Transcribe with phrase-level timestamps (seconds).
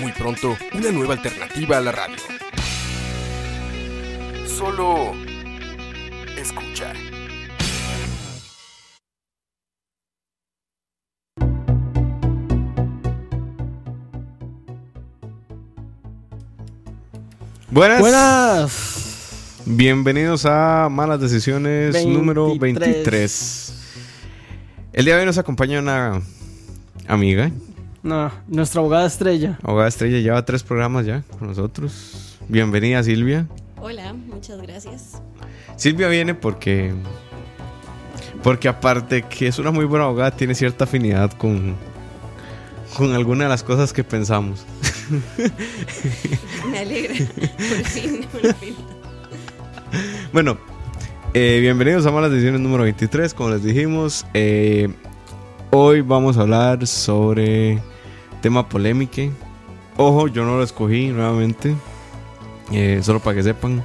[0.00, 2.16] Muy pronto, una nueva alternativa a la radio.
[4.46, 5.12] Solo
[6.36, 6.92] escucha.
[17.70, 18.00] Buenas.
[18.00, 19.62] Buenas.
[19.64, 23.74] Bienvenidos a Malas Decisiones número 23.
[24.92, 26.20] El día de hoy nos acompaña una
[27.06, 27.50] amiga,
[28.02, 29.58] No, nuestra abogada estrella.
[29.62, 32.36] abogada estrella, lleva tres programas ya con nosotros.
[32.48, 33.46] Bienvenida Silvia.
[33.80, 35.22] Hola, muchas gracias.
[35.76, 36.92] Silvia viene porque
[38.42, 41.76] porque aparte que es una muy buena abogada, tiene cierta afinidad con
[42.96, 44.66] con alguna de las cosas que pensamos.
[46.70, 47.14] Me alegra.
[47.38, 48.74] Por fin, por fin.
[50.32, 50.58] Bueno,
[51.34, 53.32] eh, bienvenidos a Malas Decisiones número 23.
[53.32, 54.92] Como les dijimos, eh,
[55.70, 57.80] hoy vamos a hablar sobre
[58.42, 59.22] tema polémico.
[59.96, 61.74] Ojo, yo no lo escogí nuevamente,
[62.72, 63.82] eh, solo para que sepan.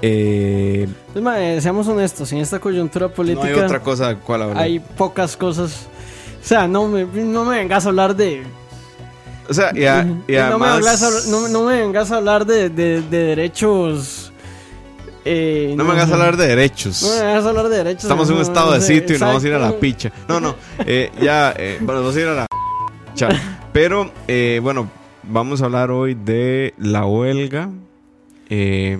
[0.00, 4.42] Eh, Pues, mae, seamos honestos, en esta coyuntura no política hay otra cosa de cual
[4.42, 4.58] hablar.
[4.62, 5.86] hay pocas cosas.
[6.42, 8.42] O sea, no me, no me vengas a hablar de.
[9.48, 10.76] O sea, y, a- y no, me además.
[10.78, 14.32] vengas a, no, no me vengas a hablar de, de- de derechos.
[15.24, 17.02] eh, no me hagas hablar de derechos.
[17.02, 18.02] No me vengas a hablar de derechos.
[18.04, 19.72] Estamos en un no, estado no de sitio y nos vamos a ir a la
[19.78, 20.10] picha.
[20.28, 20.56] No, no.
[20.84, 22.46] eh, ya, eh, bueno, vamos a ir a la
[23.14, 23.28] picha.
[23.72, 24.90] Pero, eh, bueno,
[25.22, 27.70] vamos a hablar hoy de la huelga.
[28.50, 28.98] Eh,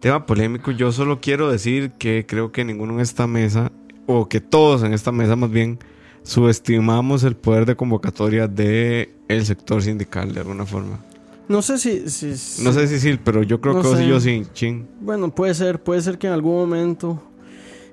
[0.00, 0.70] tema polémico.
[0.70, 3.72] Yo solo quiero decir que creo que ninguno en esta mesa,
[4.06, 5.78] o que todos en esta mesa más bien,
[6.22, 11.00] subestimamos el poder de convocatoria del el sector sindical de alguna forma.
[11.48, 12.08] No sé si.
[12.08, 14.46] si- si- No sé si sí, pero yo creo No que vos y yo sí,
[14.54, 14.86] ching.
[15.00, 17.22] Bueno, puede ser, puede ser que en algún momento.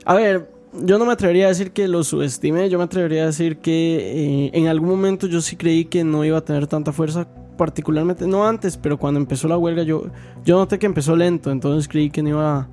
[0.05, 3.25] A ver, yo no me atrevería a decir que lo subestimé, yo me atrevería a
[3.27, 6.91] decir que eh, en algún momento yo sí creí que no iba a tener tanta
[6.91, 7.27] fuerza,
[7.57, 10.05] particularmente, no antes, pero cuando empezó la huelga yo,
[10.45, 12.69] yo noté que empezó lento, entonces creí que no iba,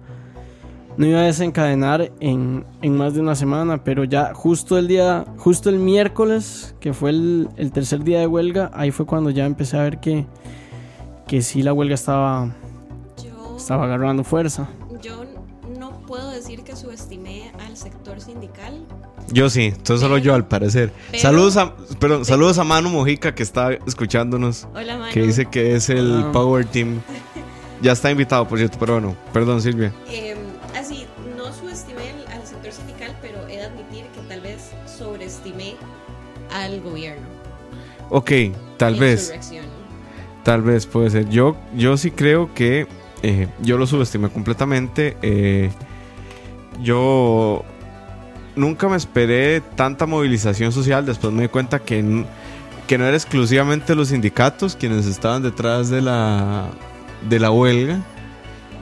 [0.96, 5.24] no iba a desencadenar en, en más de una semana, pero ya justo el día,
[5.36, 9.44] justo el miércoles, que fue el, el tercer día de huelga, ahí fue cuando ya
[9.44, 10.24] empecé a ver que,
[11.26, 12.54] que sí la huelga estaba,
[13.56, 14.68] estaba agarrando fuerza.
[18.08, 18.86] Sector sindical.
[19.30, 20.92] Yo sí, entonces solo yo al parecer.
[21.10, 25.12] Pero- saludos a, perdón, saludos a Manu Mojica que está escuchándonos, Hola, Manu.
[25.12, 26.26] que dice que es el.
[26.32, 27.00] Power Team.
[27.80, 29.92] Ya está invitado, por cierto, pero bueno, perdón Silvia.
[30.10, 30.34] Eh,
[30.76, 35.76] así, no subestimé al, sector sindical, pero he de admitir que tal vez sobreestimé
[36.52, 37.24] al gobierno.
[38.10, 38.32] Ok,
[38.78, 39.64] tal en su vez, reacción.
[40.42, 41.28] tal vez puede ser.
[41.28, 42.88] Yo, yo sí creo que
[43.22, 45.16] eh, yo lo subestimé completamente.
[45.22, 45.70] eh,
[46.82, 47.64] yo
[48.58, 51.06] nunca me esperé tanta movilización social.
[51.06, 52.24] Después me di cuenta que,
[52.86, 56.66] que no era exclusivamente los sindicatos quienes estaban detrás de la,
[57.28, 58.00] de la huelga.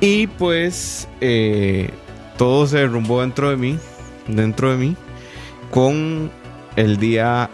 [0.01, 1.91] Y pues eh,
[2.37, 3.79] todo se derrumbó dentro de mí,
[4.29, 4.97] dentro de mí,
[5.71, 6.31] con
[6.77, 7.49] el día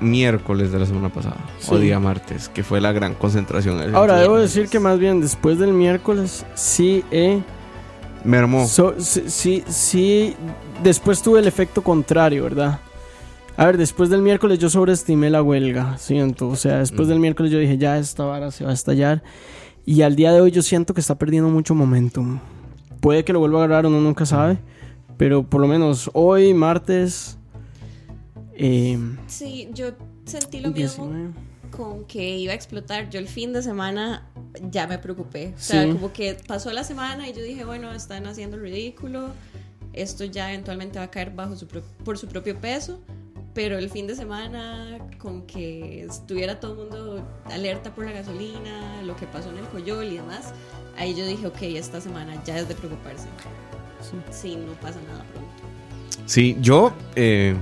[0.00, 1.38] miércoles de la semana pasada,
[1.68, 1.82] o Sí.
[1.82, 3.94] día martes, que fue la gran concentración.
[3.96, 7.40] Ahora, debo decir que más bien después del miércoles, sí, he
[8.24, 8.66] mermó.
[8.66, 10.34] so- sí, sí, sí,
[10.82, 12.80] después tuve el efecto contrario, ¿verdad?
[13.56, 16.48] A ver, después del miércoles yo sobreestimé la huelga, siento.
[16.48, 17.10] O sea, después Mm.
[17.10, 19.22] del miércoles yo dije, ya esta vara se va a estallar.
[19.84, 22.38] Y al día de hoy yo siento que está perdiendo mucho momentum.
[23.00, 24.58] Puede que lo vuelva a agarrar, uno nunca sabe.
[25.16, 27.36] Pero por lo menos hoy, martes...
[28.54, 29.86] Eh, Sí, yo
[30.24, 31.30] sentí lo mismo 19.
[31.78, 33.08] Con que iba a explotar.
[33.08, 34.26] Yo el fin de semana
[34.70, 35.54] ya me preocupé.
[35.56, 35.92] O sea, Sí.
[35.92, 39.30] como que pasó la semana y yo dije, bueno, están haciendo el ridículo.
[39.92, 42.98] Esto ya eventualmente va a caer bajo su por su propio peso.
[43.54, 49.02] Pero el fin de semana, con que estuviera todo el mundo alerta por la gasolina,
[49.02, 50.52] lo que pasó en el Coyol y demás,
[50.96, 53.26] ahí yo dije, ok, esta semana ya es de preocuparse.
[54.30, 55.50] Sí, no pasa nada pronto.
[56.26, 57.56] Sí, yo eh,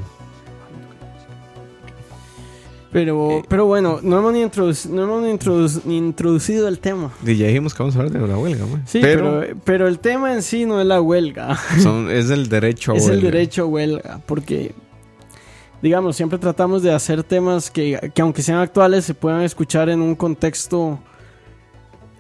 [2.97, 3.43] Pero, Eh.
[3.47, 7.11] pero bueno, no hemos ni, no hemos ni ni introducido el tema.
[7.27, 8.81] Y ya dijimos que vamos a hablar de la huelga, güey.
[8.87, 12.49] Sí, pero, pero, pero el tema en sí no es la huelga, son- es el
[12.49, 13.15] derecho a es huelga.
[13.17, 14.73] el derecho a huelga, porque
[15.83, 20.01] digamos, siempre tratamos de hacer temas que, que aunque sean actuales se puedan escuchar en
[20.01, 20.99] un contexto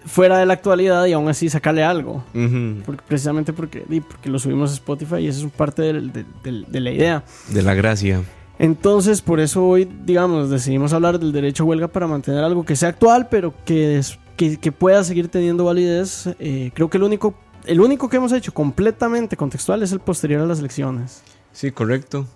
[0.05, 2.23] fuera de la actualidad y aún así sacarle algo.
[2.34, 2.82] Ujú.
[2.84, 3.82] Porque, precisamente porque,
[4.28, 7.25] lo subimos a Spotify y eso es parte del- del- del- de la idea.
[7.49, 8.23] De la gracia.
[8.58, 12.75] Entonces, por eso hoy, digamos, decidimos hablar del derecho a huelga para mantener algo que
[12.76, 16.29] sea actual, pero que, es- que, pueda seguir teniendo validez.
[16.38, 17.35] Eh, creo que el único,
[17.67, 21.23] el único que hemos hecho completamente contextual es el posterior a las elecciones.
[21.53, 22.26] Sí, correcto.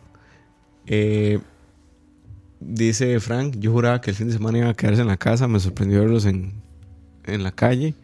[0.86, 1.40] Eh,
[2.58, 5.48] dice Frank, yo juraba que el fin de semana iba a quedarse en la casa,
[5.48, 6.52] me sorprendió verlos en,
[7.24, 7.94] en la calle.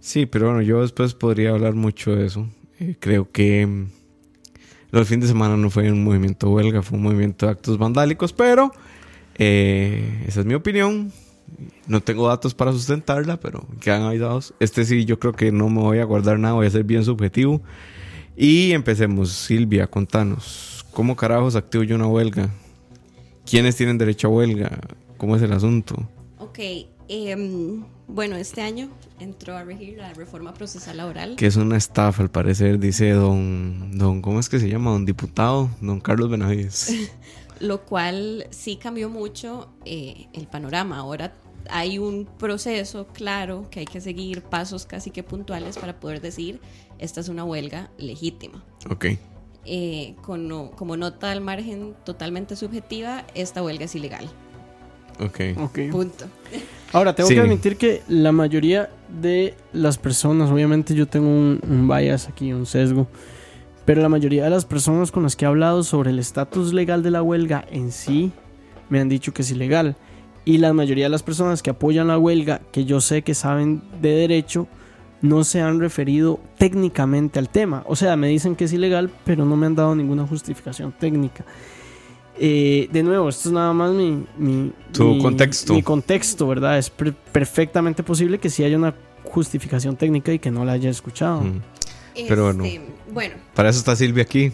[0.00, 2.48] Sí, pero bueno, yo después podría hablar mucho de eso.
[2.80, 3.86] Eh, creo que
[4.92, 8.32] del fin de semana no fue un movimiento huelga, fue un movimiento de actos vandálicos,
[8.32, 8.72] pero
[9.36, 11.12] eh, esa es mi opinión.
[11.86, 14.52] No tengo datos para sustentarla, pero quedan avisados.
[14.60, 17.04] Este sí, yo creo que no me voy a guardar nada, voy a ser bien
[17.04, 17.62] subjetivo.
[18.36, 22.50] Y empecemos, Silvia, contanos, ¿cómo carajos activo yo una huelga?
[23.44, 24.78] ¿Quiénes tienen derecho a huelga?
[25.16, 25.96] ¿Cómo es el asunto?
[26.38, 26.58] Ok,
[27.08, 28.88] em, bueno, este año
[29.20, 31.36] entró a regir la reforma procesal laboral.
[31.36, 34.90] Que es una estafa, al parecer, dice don, don, ¿cómo es que se llama?
[34.90, 37.10] Don diputado, don Carlos Benavides.
[37.60, 40.98] lo cual sí cambió mucho eh, el panorama.
[40.98, 41.34] Ahora
[41.70, 46.60] hay un proceso claro que hay que seguir, pasos casi que puntuales para poder decir
[46.98, 48.64] esta es una huelga legítima.
[48.88, 49.06] ok,
[49.64, 54.28] Eh, con como nota al margen totalmente subjetiva, esta huelga es ilegal.
[55.20, 55.40] ok.
[55.58, 55.78] Ok.
[55.90, 56.24] Punto.
[56.92, 57.34] Ahora, tengo Sí.
[57.34, 58.88] que admitir que la mayoría
[59.20, 63.06] de las personas, obviamente yo tengo un, un bias aquí, un sesgo,
[63.84, 67.02] pero la mayoría de las personas con las que he hablado sobre el estatus legal
[67.02, 68.32] de la huelga en sí,
[68.88, 69.96] me han dicho que es ilegal.
[70.44, 73.82] Y la mayoría de las personas que apoyan la huelga, que yo sé que saben
[74.00, 74.66] de derecho,
[75.20, 77.82] no se han referido técnicamente al tema.
[77.86, 81.44] O sea, me dicen que es ilegal, pero no me han dado ninguna justificación técnica.
[82.40, 85.74] Eh, de nuevo, esto es nada más mi, mi, Tu mi- contexto.
[85.74, 86.78] mi contexto, ¿verdad?
[86.78, 88.94] Es per- perfectamente posible que sí haya una
[89.24, 91.40] justificación técnica y que no la haya escuchado.
[91.42, 91.60] Mm.
[92.28, 92.64] Pero bueno.
[92.64, 92.80] Este,
[93.12, 94.52] bueno, Para eso está Silvia aquí.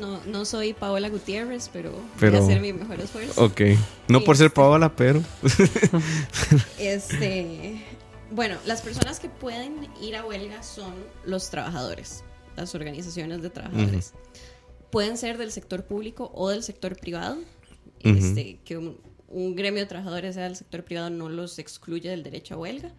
[0.00, 3.44] no, no soy Paola Gutiérrez, pero, Pero- voy a hacer mi mejor esfuerzo.
[3.44, 3.60] Ok.
[4.08, 4.56] No por ser Este.
[4.56, 5.22] Paola, pero...
[6.78, 7.82] Este,
[8.30, 10.92] bueno, las personas que pueden ir a huelga son
[11.24, 12.24] los trabajadores,
[12.56, 14.12] las organizaciones de trabajadores.
[14.90, 17.36] Pueden ser del sector público o del sector privado.
[18.04, 18.16] Ujú.
[18.16, 18.98] Este, que un,
[19.28, 22.92] un gremio de trabajadores sea del sector privado no los excluye del derecho a huelga.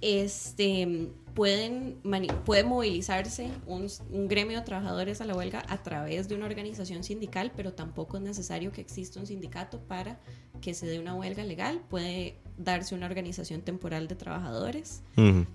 [0.00, 1.98] Este, pueden
[2.44, 7.02] puede movilizarse un, un gremio de trabajadores a la huelga a través de una organización
[7.02, 10.20] sindical, pero tampoco es necesario que exista un sindicato para
[10.60, 11.82] que se dé una huelga legal.
[11.88, 15.02] Puede darse una organización temporal de trabajadores.
[15.16, 15.46] Ujú.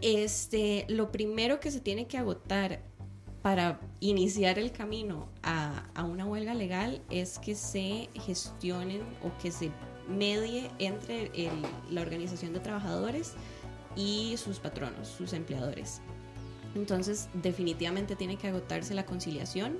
[0.00, 2.82] Este, lo primero que se tiene que agotar
[3.46, 9.70] para iniciar el camino a, una huelga legal es que se gestionen o que se
[10.08, 11.30] medie entre
[11.88, 13.34] la organización de trabajadores
[13.94, 16.00] y sus patronos, sus empleadores.
[16.74, 19.78] Entonces, definitivamente tiene que agotarse la conciliación.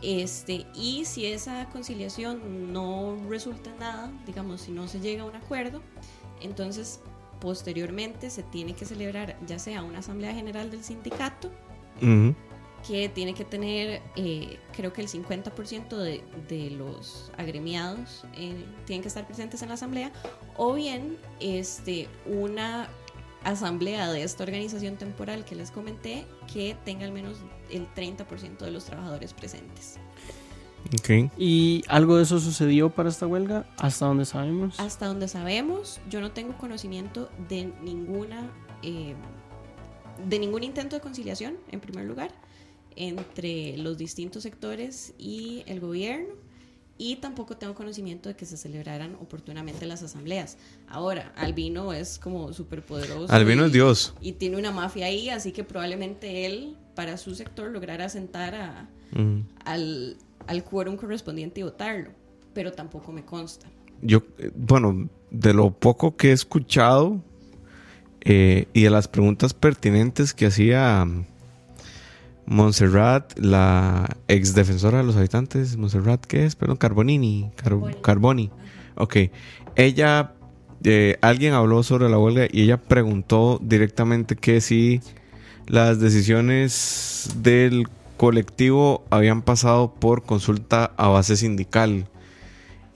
[0.00, 5.26] Este, y si esa conciliación no resulta en nada, digamos, si no se llega a
[5.26, 5.82] un acuerdo,
[6.40, 7.00] entonces
[7.40, 11.50] posteriormente se tiene que celebrar ya sea una asamblea general del sindicato,
[12.00, 12.34] Ujú.
[12.86, 19.02] Que tiene que tener, eh, creo que el 50% de, de los agremiados eh, tienen
[19.02, 20.12] que estar presentes en la asamblea,
[20.56, 22.88] o bien este, una
[23.44, 27.38] asamblea de esta organización temporal que les comenté que tenga al menos
[27.70, 29.96] el 30% de los trabajadores presentes.
[30.98, 31.30] Ok.
[31.36, 33.66] ¿Y algo de eso sucedió para esta huelga?
[33.76, 34.80] Hasta donde sabemos.
[34.80, 38.50] Hasta donde sabemos, yo no tengo conocimiento de ninguna
[38.82, 39.14] eh,
[40.28, 42.30] de ningún intento de conciliación, en primer lugar,
[43.08, 46.34] entre los distintos sectores y el gobierno.
[46.98, 50.58] Y tampoco tengo conocimiento de que se celebraran oportunamente las asambleas.
[50.86, 53.32] Ahora, Albino es como súper poderoso.
[53.32, 54.14] Albino y- es Dios.
[54.20, 58.90] Y tiene una mafia ahí, así que probablemente él, para su sector, lograra sentar a,
[59.12, 59.44] Ujú.
[59.64, 62.10] al, al quórum correspondiente y votarlo.
[62.52, 63.66] Pero tampoco me consta.
[64.02, 67.22] Yo, eh, bueno, de lo poco que he escuchado
[68.22, 71.06] eh, y de las preguntas pertinentes que hacía
[72.50, 76.56] Montserrat, la ex defensora de los habitantes, Montserrat, ¿qué es?
[76.56, 78.50] Perdón, Carbonini, Car- Carboni.
[78.96, 79.16] Ok,
[79.76, 80.32] ella,
[80.82, 85.00] eh, alguien habló sobre la huelga y ella preguntó directamente que si
[85.68, 92.08] las decisiones del colectivo habían pasado por consulta a base sindical.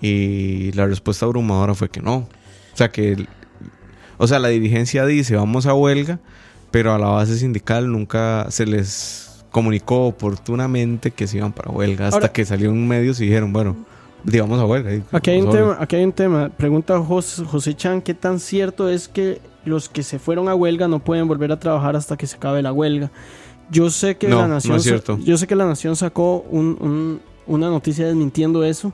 [0.00, 2.16] Y la respuesta abrumadora fue que no.
[2.16, 2.28] O
[2.76, 3.24] sea que,
[4.18, 6.18] o sea, la dirigencia dice vamos a huelga,
[6.72, 12.06] pero a la base sindical nunca se les comunicó oportunamente que se iban para huelga.
[12.08, 13.76] Hasta Ahora- que salió un medio y dijeron, bueno,
[14.24, 14.90] digamos a huelga.
[15.12, 16.48] Aquí hay un tema, aquí hay un tema.
[16.48, 20.88] Pregunta José, José Chan, ¿qué tan cierto es que los que se fueron a huelga
[20.88, 23.12] no pueden volver a trabajar hasta que se acabe la huelga?
[23.70, 24.80] Yo sé que No, la nación
[25.24, 28.92] yo sé que la nación sacó un- un- una noticia desmintiendo eso,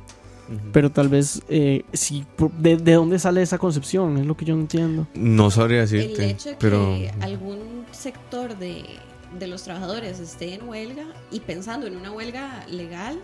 [0.73, 4.19] pero tal vez eh, sí, por- de, de dónde sale esa concepción?
[4.19, 5.07] Es lo que yo no entiendo.
[5.15, 6.31] No sabría El decirte.
[6.31, 7.59] hecho de pero que algún
[7.93, 8.85] sector de,
[9.39, 13.21] de los trabajadores esté en huelga y pensando en una huelga legal,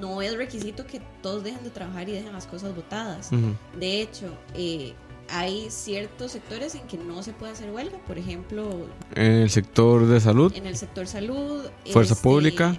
[0.00, 3.30] no es requisito que todos dejen de trabajar y dejen las cosas votadas.
[3.78, 4.94] De hecho, eh,
[5.28, 10.06] hay ciertos sectores en que no se puede hacer huelga, por ejemplo, En el sector
[10.06, 12.76] de salud, en el sector salud, Fuerza este, pública.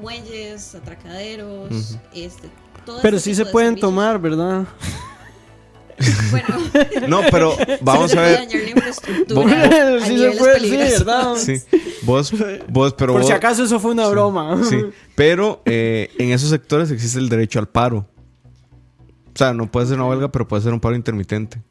[0.00, 2.48] muelles, atracaderos, este,
[2.86, 3.90] todo Pero este sí se de pueden servicios.
[3.90, 4.66] tomar, ¿verdad?
[6.30, 6.48] Bueno,
[7.08, 8.38] No, pero vamos a ver.
[8.38, 10.60] dañar la infraestructura Vos- sí se puede,
[11.38, 11.58] sí.
[11.58, 12.32] Sí, vos,
[12.68, 14.62] vos, pero Por si acaso eso fue una broma.
[14.64, 14.80] Sí,
[15.14, 18.06] pero eh, en esos sectores existe el derecho al paro.
[19.34, 21.62] O sea, no puede ser una huelga, pero puede ser un paro intermitente.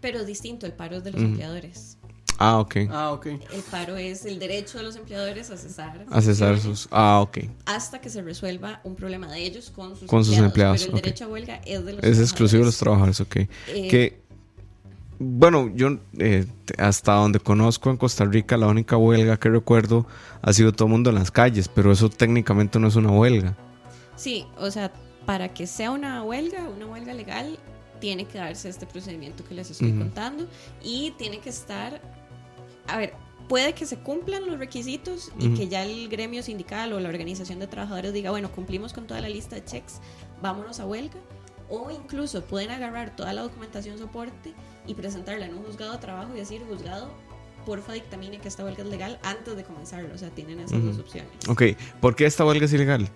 [0.00, 1.96] Pero distinto, el paro es de los empleadores.
[2.38, 2.76] Ah, ok.
[2.90, 3.26] Ah, ok.
[3.26, 6.04] El paro es el derecho de los empleadores a cesar.
[6.10, 6.88] A cesar sus.
[6.90, 7.38] Ah, ok.
[7.66, 10.98] Hasta que se resuelva un problema de ellos con sus, Con sus empleados, Pero el
[10.98, 11.04] ok.
[11.04, 13.36] derecho a huelga es de los Es exclusivo de los trabajadores, ok.
[13.36, 13.48] Eh,
[13.88, 14.24] Que,
[15.18, 20.06] bueno, yo eh, hasta donde conozco en Costa Rica, la única huelga que recuerdo
[20.42, 23.56] ha sido todo el mundo en las calles, pero eso técnicamente no es una huelga.
[24.16, 24.92] Sí, o sea,
[25.24, 27.58] para que sea una huelga, una huelga legal,
[28.00, 30.46] tiene que darse este procedimiento que les estoy contando
[30.82, 32.02] y tiene que estar,
[32.86, 33.14] a ver,
[33.48, 37.58] puede que se cumplan los requisitos y que ya el gremio sindical o la organización
[37.58, 40.00] de trabajadores diga, bueno, cumplimos con toda la lista de checks,
[40.42, 41.16] vámonos a huelga.
[41.70, 44.52] O incluso pueden agarrar toda la documentación soporte
[44.86, 47.10] y presentarla en un juzgado de trabajo y decir, juzgado,
[47.64, 50.14] porfa dictamine que esta huelga es legal antes de comenzarlo.
[50.14, 51.30] O sea, tienen esas dos opciones.
[51.48, 51.62] Ok,
[52.02, 53.08] ¿por qué esta huelga es ilegal?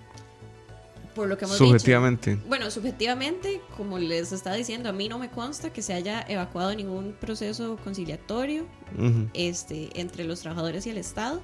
[1.19, 1.67] Por lo que hemos dicho.
[1.67, 2.39] Subjetivamente.
[2.47, 6.73] Bueno, subjetivamente, como les estaba diciendo, a mí no me consta que se haya evacuado
[6.77, 8.67] ningún proceso conciliatorio
[9.35, 11.41] este, entre los trabajadores y el Estado.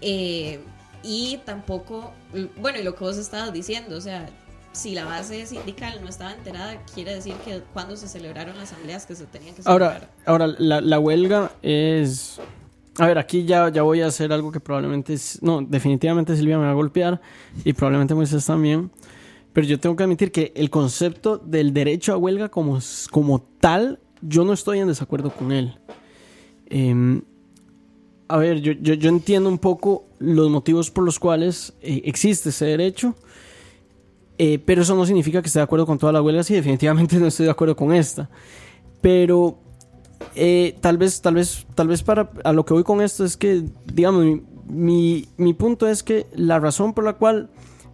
[0.00, 0.60] Eh,
[1.02, 2.14] y tampoco,
[2.56, 4.30] bueno, y lo que vos estabas diciendo, o sea,
[4.72, 9.04] si la base sindical no estaba enterada, quiere decir que cuando se celebraron las asambleas
[9.04, 10.08] que se tenían que celebrar.
[10.24, 12.40] Ahora, ahora la, la huelga es...
[12.98, 15.14] A ver, aquí ya, ya voy a hacer algo que probablemente...
[15.40, 17.20] No, definitivamente Silvia me va a golpear
[17.64, 18.90] y probablemente Moisés también.
[19.52, 22.78] Pero yo tengo que admitir que el concepto del derecho a huelga como,
[23.10, 25.78] como tal, yo no estoy en desacuerdo con él.
[26.66, 27.22] Em,
[28.26, 32.48] a ver, yo, yo, yo entiendo un poco los motivos por los cuales eh, existe
[32.48, 33.14] ese derecho.
[34.38, 37.16] Eh, pero eso no significa que esté de acuerdo con todas las huelgas y definitivamente
[37.20, 38.28] no estoy de acuerdo con esta.
[39.00, 39.58] Pero
[40.34, 43.36] eh, tal vez, tal vez, tal vez para a lo que voy con esto es
[43.36, 47.50] que, digamos, mi, mi, mi punto es que la razón por la cual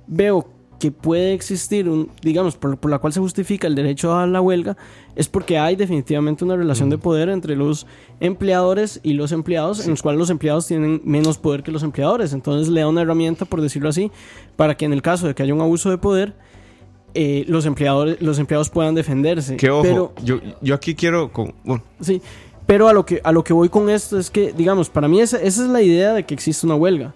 [0.07, 4.27] veo que puede existir un, digamos, por, por la cual se justifica el derecho a
[4.27, 4.77] la huelga,
[5.17, 7.87] es porque hay definitivamente una relación de poder entre los
[8.21, 12.33] empleadores y los empleados, en los cuales los empleados tienen menos poder que los empleadores.
[12.33, 14.11] Entonces le da una herramienta, por decirlo así,
[14.57, 16.35] para que en el caso de que haya un abuso de poder,
[17.15, 19.57] eh, los empleadores, los empleados puedan defenderse.
[19.57, 21.31] Que ojo, Pero, yo, yo aquí quiero.
[21.33, 22.21] con- bueno, Sí,
[22.67, 25.21] pero a lo que a lo que voy con esto es que, digamos, para mí
[25.21, 27.13] esa, esa es la idea de que existe una huelga.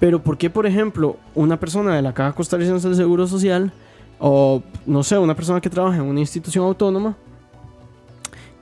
[0.00, 3.72] Pero ¿por qué, por ejemplo, una persona de la Caja Costarricense del Seguro Social
[4.18, 7.16] o, no sé, una persona que trabaja en una institución autónoma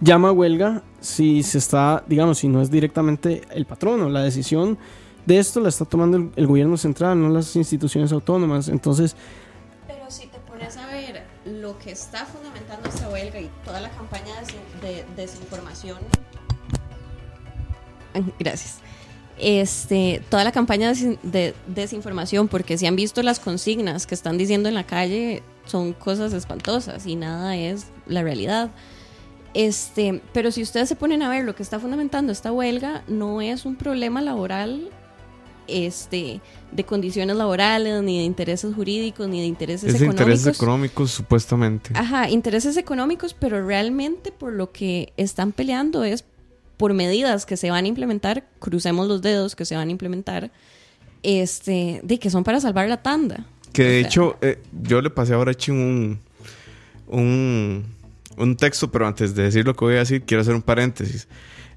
[0.01, 4.09] llama a huelga si se está, digamos, si no es directamente el patrono?
[4.09, 4.79] La decisión
[5.27, 8.69] de esto la está tomando el, el gobierno central, no las instituciones autónomas.
[8.69, 9.17] Entonces,
[10.61, 14.35] pones a ver lo que está fundamentando esta huelga y toda la campaña
[14.83, 15.99] de, de desinformación.
[18.39, 18.79] Gracias.
[19.39, 24.69] Este, toda la campaña de desinformación, porque si han visto las consignas que están diciendo
[24.69, 28.71] en la calle, son cosas espantosas y nada es la realidad.
[29.55, 33.41] Este, pero si ustedes se ponen a ver lo que está fundamentando esta huelga, no
[33.41, 34.91] es un problema laboral
[35.71, 36.41] este,
[36.73, 40.21] de condiciones laborales, ni de intereses jurídicos, ni de intereses Es económicos.
[40.21, 41.91] intereses económicos, supuestamente.
[41.95, 46.25] Ajá, intereses económicos, pero realmente por lo que están peleando es
[46.77, 50.51] por medidas que se van a implementar, crucemos los dedos que se van a implementar,
[51.23, 53.47] este, de que son para salvar la tanda.
[53.73, 56.21] Que de O sea, hecho, eh, yo le pasé ahora a Chin un,
[57.07, 57.85] un,
[58.37, 61.29] un texto, pero antes de decir lo que voy a decir, quiero hacer un paréntesis.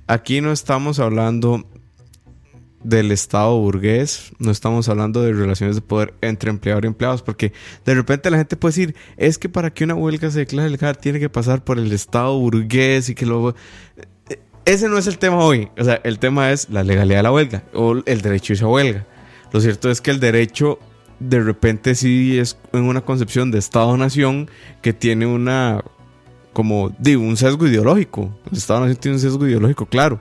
[0.08, 1.66] Aquí no estamos hablando
[2.84, 7.54] del Estado burgués, no estamos hablando de relaciones de poder entre empleador y empleados, porque
[7.86, 11.20] de repente la gente puede decir, es que para que una huelga se declare tiene
[11.20, 13.56] que pasar por el Estado burgués y que lo...
[14.66, 17.32] Ese no es el tema hoy, o sea, el tema es la legalidad de la
[17.32, 19.06] huelga o el derecho a esa huelga.
[19.52, 20.80] Lo cierto es que el derecho
[21.20, 24.50] de repente sí es en una concepción de Estado-Nación
[24.82, 25.84] que tiene una,
[26.54, 28.34] como digo, un sesgo ideológico.
[28.52, 30.20] El Estado-Nación tiene un sesgo ideológico, claro.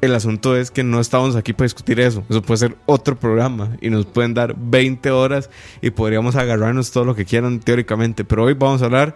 [0.00, 2.24] El asunto es que no estamos aquí para discutir eso.
[2.30, 5.50] Eso puede ser otro programa y nos pueden dar 20 horas
[5.82, 8.24] y podríamos agarrarnos todo lo que quieran teóricamente.
[8.24, 9.14] Pero hoy vamos a hablar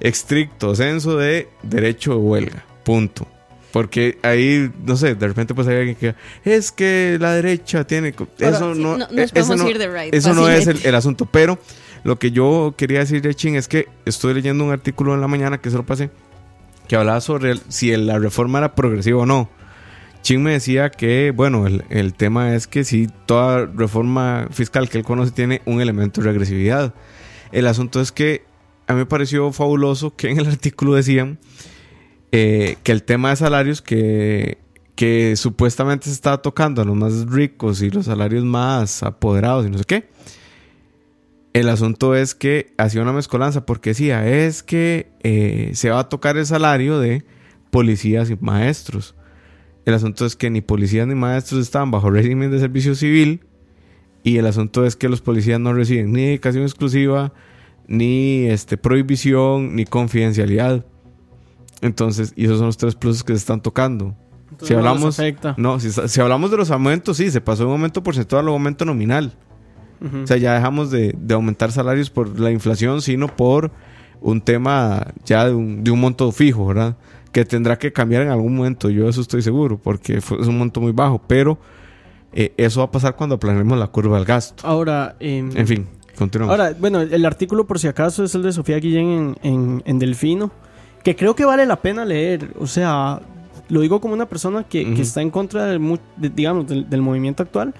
[0.00, 2.64] estricto censo de derecho de huelga.
[2.84, 3.28] Punto.
[3.72, 8.08] Porque ahí, no sé, de repente pues hay alguien que es que la derecha tiene...
[8.38, 11.26] Eso sí, no, no- eh, eso no, ir de right, eso no es el, asunto.
[11.26, 11.58] Pero
[12.02, 15.58] lo que yo quería decir, Chin, es que estoy leyendo un artículo en la mañana
[15.58, 16.10] que se lo pasé,
[16.88, 19.48] que hablaba sobre el- si la reforma era progresiva o no.
[20.22, 24.98] Chin me decía que, bueno, el, el tema es que si toda reforma fiscal que
[24.98, 26.94] él conoce tiene un elemento de regresividad.
[27.52, 28.44] El asunto es que
[28.86, 31.38] a mí me pareció fabuloso que en el artículo decían
[32.32, 34.58] eh, que el tema de salarios que,
[34.94, 39.70] que supuestamente se estaba tocando a los más ricos y los salarios más apoderados y
[39.70, 40.08] no sé qué.
[41.52, 46.08] El asunto es que hacía una mezcolanza porque decía, es que eh, se va a
[46.08, 47.24] tocar el salario de
[47.70, 49.16] policías y maestros.
[49.84, 53.40] El asunto es que ni policías ni maestros estaban bajo régimen de servicio civil
[54.22, 57.32] y el asunto es que los policías no reciben ni dedicación exclusiva,
[57.86, 60.84] ni este, prohibición, ni confidencialidad.
[61.80, 64.14] Entonces, y esos son los tres pluses que se están tocando.
[64.50, 65.54] Entonces si no hablamos, afecta.
[65.56, 68.50] no, si, si hablamos de los aumentos, sí, se pasó de un aumento porcentual a
[68.50, 69.34] un aumento nominal.
[70.02, 73.70] O sea, ya dejamos de, de aumentar salarios por la inflación, sino por
[74.22, 76.96] un tema ya de un, de un monto fijo, ¿verdad?
[77.32, 80.58] Que tendrá que cambiar en algún momento, yo eso estoy seguro, porque fue- es un
[80.58, 81.58] monto muy bajo, pero
[82.32, 84.66] eh, eso va a pasar cuando planeemos la curva del gasto.
[84.66, 85.86] Ahora, em, En fin,
[86.18, 86.58] continuamos.
[86.58, 89.98] Ahora, bueno, el artículo por si acaso es el de Sofía Guillén en, en- en
[89.98, 90.50] Delfino,
[91.04, 92.52] que creo que vale la pena leer.
[92.58, 93.20] O sea,
[93.68, 97.42] lo digo como una persona que, está en contra del, de- digamos, del, del movimiento
[97.44, 97.74] actual.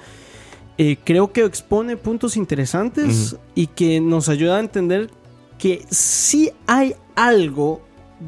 [0.78, 5.10] Eh, creo que expone puntos interesantes y que nos ayuda a entender
[5.58, 7.82] que sí hay algo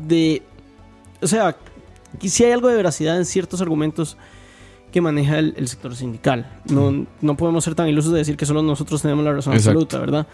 [0.06, 0.42] de...
[1.22, 1.56] O sea,
[2.20, 4.16] sí hay algo de veracidad en ciertos argumentos
[4.90, 6.60] que maneja el, el sector sindical.
[6.68, 9.80] No, no podemos ser tan ilusos de decir que solo nosotros tenemos la razón Exacto.
[9.80, 10.26] absoluta, ¿verdad?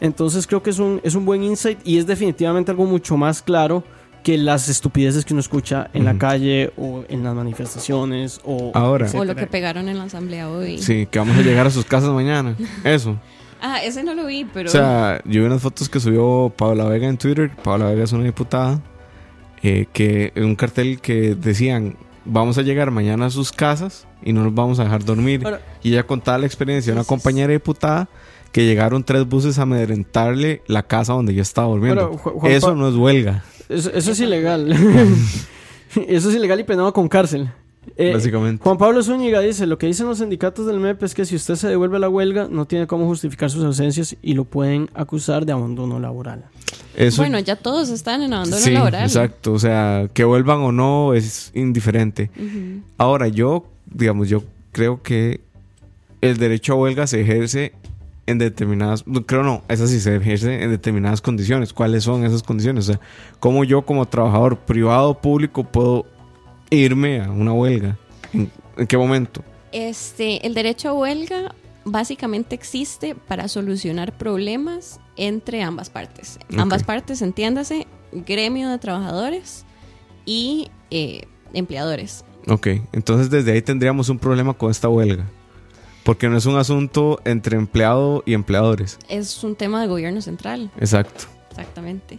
[0.00, 3.42] Entonces creo que es un, es un buen insight y es definitivamente algo mucho más
[3.42, 3.82] claro
[4.22, 6.18] que las estupideces que uno escucha en la Ujú.
[6.20, 8.70] calle o en las manifestaciones o...
[8.74, 9.08] Ahora.
[9.14, 10.78] O lo que pegaron en la asamblea hoy.
[10.78, 12.56] Sí, que vamos a llegar a sus casas mañana.
[12.84, 13.16] Eso.
[13.60, 14.68] Ah, ese no lo vi, pero.
[14.68, 17.50] O sea, yo vi unas fotos que subió Paula Vega en Twitter.
[17.64, 18.80] Paula Vega es una diputada.
[19.62, 24.42] Eh, que un cartel que decían: Vamos a llegar mañana a sus casas y no
[24.44, 25.42] nos vamos a dejar dormir.
[25.44, 28.08] Ahora- y ella contaba la experiencia de una compañera diputada
[28.52, 32.02] que llegaron tres buses a amedrentarle la casa donde ella estaba durmiendo.
[32.02, 34.72] Ahora, Ju- Juan Eso no es huelga, Eso, eso es ilegal.
[36.08, 37.50] eso es ilegal y penado con cárcel.
[37.96, 38.62] Eh, básicamente.
[38.62, 41.54] Juan Pablo Zúñiga dice, lo que dicen los sindicatos del MEP es que si usted
[41.54, 45.46] se devuelve a la huelga, no tiene cómo justificar sus ausencias y lo pueden acusar
[45.46, 46.44] de abandono laboral.
[46.96, 49.04] Eso, bueno, ya todos están en abandono sí, laboral.
[49.04, 49.52] exacto.
[49.52, 52.30] O sea, que vuelvan o no es indiferente.
[52.96, 55.40] Ahora, yo, digamos, yo creo que
[56.20, 57.72] el derecho a huelga se ejerce
[58.26, 61.72] en determinadas, creo no, eso sí se ejerce en determinadas condiciones.
[61.72, 62.88] ¿Cuáles son esas condiciones?
[62.88, 63.00] O sea,
[63.40, 66.04] cómo yo como trabajador privado o público puedo
[66.68, 67.96] irme a una huelga.
[68.32, 69.42] ¿En, en qué momento?
[69.72, 71.54] Este, el derecho a huelga
[71.84, 76.38] básicamente existe para solucionar problemas entre ambas partes.
[76.56, 79.66] Ambas partes, entiéndase, gremio de trabajadores
[80.24, 82.24] y eh, empleadores.
[82.46, 85.26] Ok, entonces desde ahí tendríamos un problema con esta huelga.
[86.04, 88.98] Porque no es un asunto entre empleado y empleadores.
[89.10, 91.24] Es un tema de gobierno central, Exacto.
[91.50, 92.18] exactamente.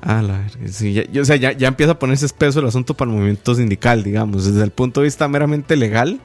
[0.00, 0.68] Ah, la verga.
[0.72, 3.54] Sí, ya, o sea, ya, ya empieza a ponerse espeso el asunto para el movimiento
[3.54, 4.46] sindical, digamos.
[4.46, 6.20] Desde el punto de vista meramente legal.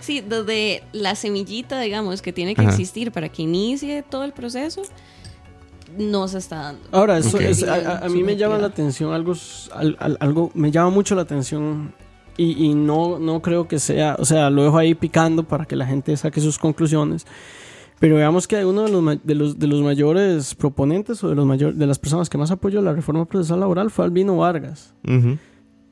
[0.00, 2.70] Sí, desde la semillita, digamos, que tiene que Ajá.
[2.70, 4.82] existir para que inicie todo el proceso,
[5.98, 6.80] no se está dando.
[6.92, 10.16] Ahora, eso es- a, a- a mí me llama la atención algo, s- al- al-
[10.20, 11.94] algo, me llama mucho la atención
[12.36, 15.76] y, y no, no creo que sea, o sea, lo dejo ahí picando para que
[15.76, 17.26] la gente saque sus conclusiones.
[18.00, 21.46] Pero veamos que uno de los, de los, de los mayores proponentes o de, los
[21.46, 24.92] mayor, de las personas que más apoyó la reforma procesal laboral fue Albino Vargas.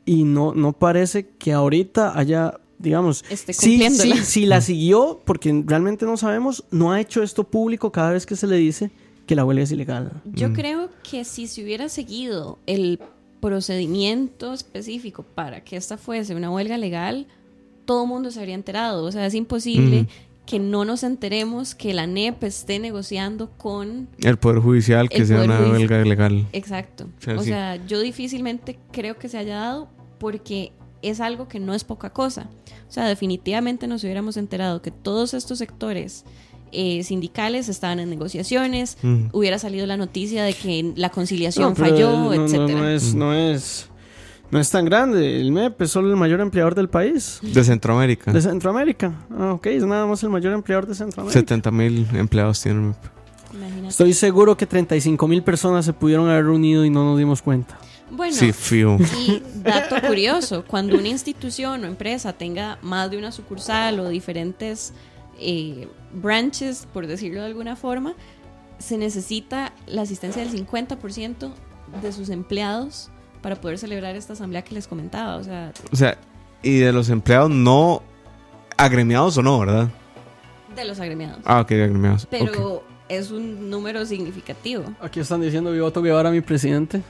[0.04, 4.16] Y no, no parece que ahorita haya, digamos, cumpliéndola.
[4.16, 8.26] sí, si la siguió, porque realmente no sabemos, no ha hecho esto público cada vez
[8.26, 8.90] que se le dice
[9.30, 10.10] que la huelga es ilegal.
[10.24, 10.52] Yo Mm.
[10.54, 12.98] creo que si se hubiera seguido el
[13.60, 17.26] procedimiento específico para que esta fuese una huelga legal,
[17.84, 19.04] todo el mundo se habría enterado.
[19.04, 20.08] O sea, es imposible Ujú.
[20.46, 24.08] que no nos enteremos que la NEP esté negociando con...
[24.18, 25.78] El Poder Judicial, que sea una Judicial.
[25.78, 26.46] huelga legal.
[26.52, 27.04] Exacto.
[27.18, 27.48] O sea, O sí.
[27.50, 29.88] sea, yo difícilmente creo que se haya dado
[30.18, 32.48] porque es algo que no es poca cosa.
[32.88, 36.24] O sea, definitivamente nos hubiéramos enterado que todos estos sectores
[36.72, 39.26] eh, sindicales estaban en negociaciones, Mm.
[39.32, 42.78] hubiera salido la noticia de que la conciliación No, falló, no, no, etcétera.
[42.80, 43.86] no es, no es
[44.50, 45.40] no es tan grande.
[45.40, 47.38] El MEP es solo el mayor empleador del país.
[47.40, 48.32] De Centroamérica.
[48.32, 49.12] De Centroamérica.
[49.30, 51.38] Ah, ok, es nada más el mayor empleador de Centroamérica.
[51.38, 52.96] 70 mil empleados tienen.
[53.54, 53.88] Imagínate.
[53.88, 57.78] Estoy seguro que 35 mil personas se pudieron haber reunido y no nos dimos cuenta.
[58.10, 58.50] Bueno, Sí.
[59.24, 64.92] Y dato curioso, cuando una institución o empresa tenga más de una sucursal o diferentes
[65.40, 68.14] eh, branches, por decirlo de alguna forma,
[68.78, 71.50] se necesita la asistencia del 50%
[72.02, 73.10] de sus empleados
[73.42, 75.36] para poder celebrar esta asamblea que les comentaba.
[75.36, 76.18] O sea, O sea,
[76.62, 78.02] y de los empleados no
[78.76, 79.90] agremiados o no, ¿verdad?
[80.74, 81.40] de los agremiados.
[81.44, 82.26] Ah, ok, agremiados.
[82.30, 84.84] Pero es un número significativo.
[85.00, 87.02] Aquí están diciendo Vivoto Guevara, mi presidente.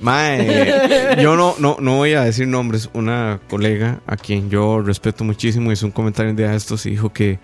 [0.00, 2.90] Mae, yo no, no, no voy a decir nombres.
[2.92, 6.90] Una colega a quien yo respeto muchísimo hizo un comentario un día de estos y
[6.90, 7.38] dijo que,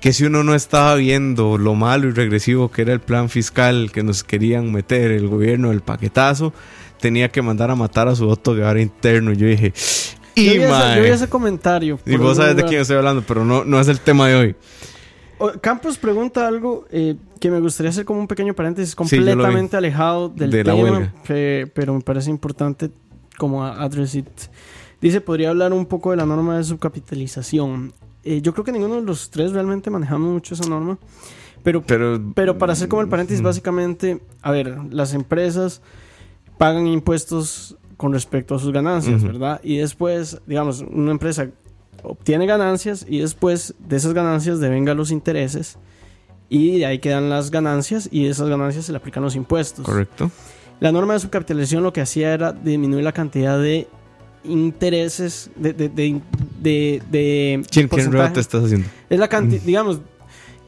[0.00, 3.90] que si uno no estaba viendo lo malo y regresivo que era el plan fiscal
[3.92, 6.52] que nos querían meter el gobierno del paquetazo,
[7.00, 9.32] tenía que mandar a matar a su Otto Guevara interno.
[9.32, 9.72] Yo dije,
[10.36, 11.98] Yo y vi, ese, yo vi ese comentario.
[12.06, 14.56] Y vos sabes de quién estoy hablando, pero no, no es el tema de hoy.
[15.60, 20.28] Campos pregunta algo eh, que me gustaría hacer como un pequeño paréntesis Sí, completamente alejado
[20.28, 21.12] del De tema,
[21.74, 22.90] pero me parece importante
[23.36, 24.26] como address it.
[25.00, 27.92] Dice, podría hablar un poco de la norma de subcapitalización.
[28.24, 30.98] Eh, yo creo que ninguno de los tres realmente manejamos mucho esa norma,
[31.62, 33.44] pero, Pero, pero para hacer como el paréntesis, Mm.
[33.44, 35.82] básicamente, a ver, las empresas
[36.58, 39.22] pagan impuestos con respecto a sus ganancias.
[39.22, 39.60] ¿verdad?
[39.62, 41.48] Y después, digamos, una empresa
[42.02, 45.78] obtiene ganancias y después de esas ganancias devenga los intereses
[46.48, 49.84] y de ahí quedan las ganancias y de esas ganancias se le aplican los impuestos.
[49.84, 50.30] correcto.
[50.80, 53.88] La norma de subcapitalización lo que hacía era disminuir la cantidad de
[54.44, 56.20] intereses de, de, de,
[56.60, 58.16] de, de ¿Quién, ¿Qué porcentaje.
[58.18, 58.88] enredo te estás haciendo?
[59.10, 60.00] Es la cantidad, digamos,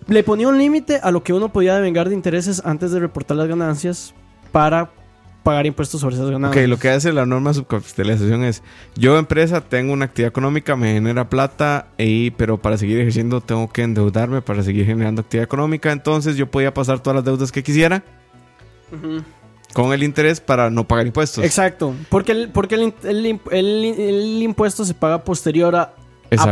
[0.08, 3.36] le ponía un límite a lo que uno podía devengar de intereses antes de reportar
[3.36, 4.12] las ganancias
[4.50, 4.90] para
[5.42, 6.68] pagar impuestos sobre esas Ok, ganancias.
[6.68, 8.62] lo que hace la norma de subcapitalización es,
[8.96, 13.70] yo empresa tengo una actividad económica, me genera plata, y, pero para seguir ejerciendo tengo
[13.72, 17.62] que endeudarme para seguir generando actividad económica, entonces yo podía pasar todas las deudas que
[17.62, 18.02] quisiera
[19.72, 21.44] con el interés para no pagar impuestos.
[21.44, 25.94] Exacto, porque, el, porque el, el imp- el- el impuesto se paga posterior a,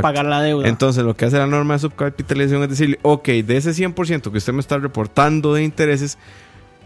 [0.00, 0.68] pagar la deuda.
[0.68, 4.38] Entonces lo que hace la norma de subcapitalización es decirle, ok, de ese 100% que
[4.38, 6.16] usted me está reportando de intereses,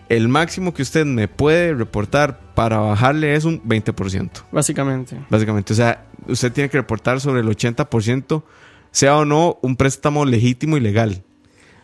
[0.08, 4.30] el máximo que usted me puede reportar para bajarle es un 20%.
[4.52, 5.18] básicamente.
[5.30, 8.42] Básicamente, o sea, usted tiene que reportar sobre el 80%,
[8.90, 11.22] sea o no un préstamo legítimo y legal.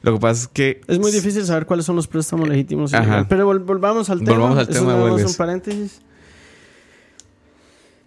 [0.03, 0.81] Lo que pasa es que...
[0.87, 2.93] Es muy difícil saber cuáles son los préstamos legítimos.
[2.93, 3.05] y Ajá.
[3.05, 3.27] legales.
[3.29, 4.33] Pero vol- volvamos al tema.
[4.39, 6.01] Volvamos al tema de un paréntesis.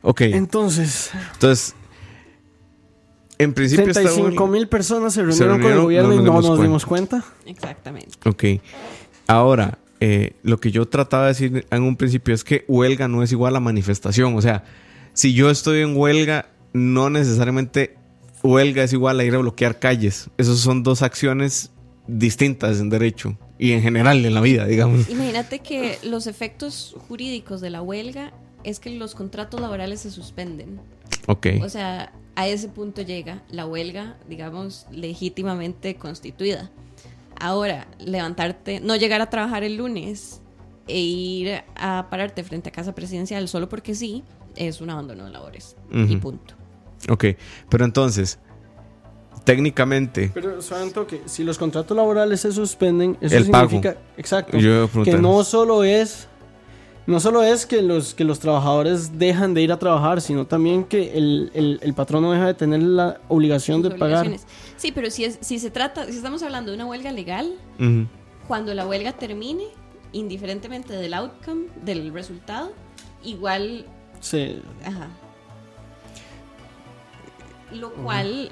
[0.03, 1.75] Ok, Entonces, entonces,
[3.37, 3.85] en principio...
[3.87, 6.45] esta 35 huelga- mil personas se reunieron, con el gobierno no y nos no nos
[6.47, 6.63] cuenta.
[6.63, 7.23] dimos cuenta.
[7.45, 8.17] Exactamente.
[8.25, 8.43] Ok.
[9.27, 13.21] Ahora, eh, lo que yo trataba de decir en un principio es que huelga no
[13.21, 14.35] es igual a manifestación.
[14.35, 14.63] O sea,
[15.13, 17.95] si yo estoy en huelga, no necesariamente
[18.41, 20.31] huelga es igual a ir a bloquear calles.
[20.39, 21.69] Esas son dos acciones
[22.07, 25.07] distintas en derecho y en general en la vida, digamos.
[25.07, 28.33] Imagínate que los efectos jurídicos de la huelga
[28.63, 30.79] es que los contratos laborales se suspenden.
[31.27, 31.47] Ok.
[31.61, 36.71] O sea, a ese punto llega la huelga, digamos, legítimamente constituida.
[37.41, 40.41] Ahora, levantarte, no llegar a trabajar el lunes
[40.87, 44.23] e ir a pararte frente a casa presidencial solo porque sí,
[44.55, 45.75] es un abandono de labores.
[45.91, 46.53] Y punto.
[47.09, 47.25] Ok.
[47.67, 48.37] Pero entonces,
[49.43, 53.69] técnicamente, Pero saben que si los contratos laborales se suspenden, eso El pago.
[53.69, 56.27] significa, exacto, yo iba a que no solo es
[57.07, 60.83] no solo es que los que los trabajadores dejan de ir a trabajar, sino también
[60.83, 64.29] que el, el, el patrón no deja de tener la obligación Sus de pagar.
[64.81, 67.53] Sí, pero si, es, si se trata, si estamos hablando de una huelga legal,
[68.47, 69.65] cuando la huelga termine,
[70.11, 72.73] indiferentemente del outcome, del resultado,
[73.23, 73.85] igual
[74.21, 75.09] Sí, Ajá.
[77.71, 78.49] Lo cual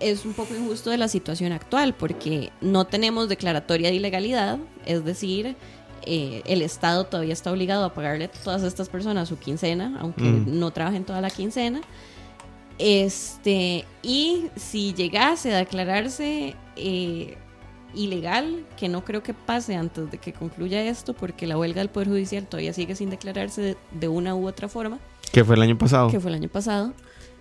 [0.00, 5.04] es un poco injusto de la situación actual porque no tenemos declaratoria de ilegalidad, es
[5.04, 5.56] decir,
[6.02, 10.22] eh, el Estado todavía está obligado a pagarle a todas estas personas su quincena, aunque
[10.22, 10.58] Mm.
[10.60, 11.80] no trabajen toda la quincena.
[12.78, 17.36] Este, y si llegase a declararse eh,
[17.94, 21.88] ilegal, que no creo que pase antes de que concluya esto, porque la huelga del
[21.88, 24.98] Poder Judicial todavía sigue sin declararse de- de una u otra forma,
[25.32, 26.10] Que fue el año pasado.
[26.10, 26.92] que fue el año pasado.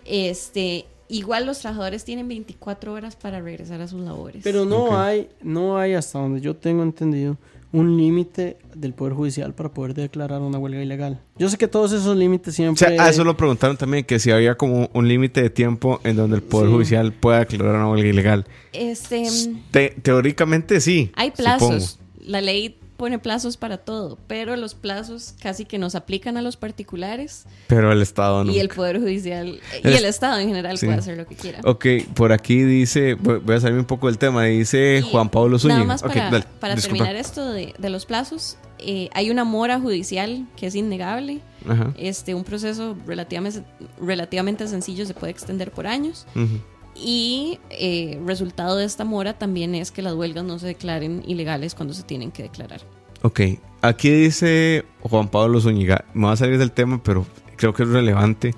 [0.05, 4.41] Este, igual los trabajadores tienen 24 horas para regresar a sus labores.
[4.43, 4.93] Pero no Ok.
[4.95, 7.37] hay, no hay hasta donde yo tengo entendido
[7.71, 11.19] un límite del Poder Judicial para poder declarar una huelga ilegal.
[11.37, 12.95] Yo sé que todos esos límites O siempre...
[12.95, 16.15] sea, a eso lo preguntaron también, que si había como un límite de tiempo en
[16.15, 16.73] donde el Poder Sí.
[16.73, 18.45] Judicial pueda declarar una huelga ilegal.
[18.71, 19.25] este,
[19.71, 21.11] Te- teóricamente sí.
[21.15, 21.83] hay plazos.
[21.83, 22.05] supongo.
[22.31, 26.57] La ley pone plazos para todo, pero los plazos casi que nos aplican a los
[26.57, 28.51] particulares Pero el Estado no.
[28.51, 30.85] y el Poder Judicial y el Estado en general sí.
[30.85, 31.59] puede hacer lo que quiera.
[31.63, 35.59] Ok, por aquí dice, voy a salirme un poco del tema, dice Y Juan Pablo
[35.59, 35.79] Zúñiga.
[35.79, 37.03] Nada más para, dale, para disculpa.
[37.05, 41.39] terminar esto de, de los plazos, eh, hay una mora judicial que es innegable.
[41.67, 41.93] Ajá.
[41.97, 43.63] Este, un proceso relativamente,
[43.99, 46.25] relativamente sencillo se puede extender por años.
[46.35, 46.59] ujú.
[46.95, 51.75] Y eh, resultado de esta mora también es que las huelgas no se declaren ilegales
[51.75, 52.81] cuando se tienen que declarar.
[53.21, 53.41] Ok,
[53.81, 57.25] aquí dice Juan Pablo Zúñiga, me va a salir del tema, pero
[57.57, 58.53] creo que es relevante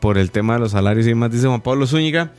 [0.00, 1.30] por el tema de los salarios y demás.
[1.30, 2.32] Dice Juan Pablo Zúñiga,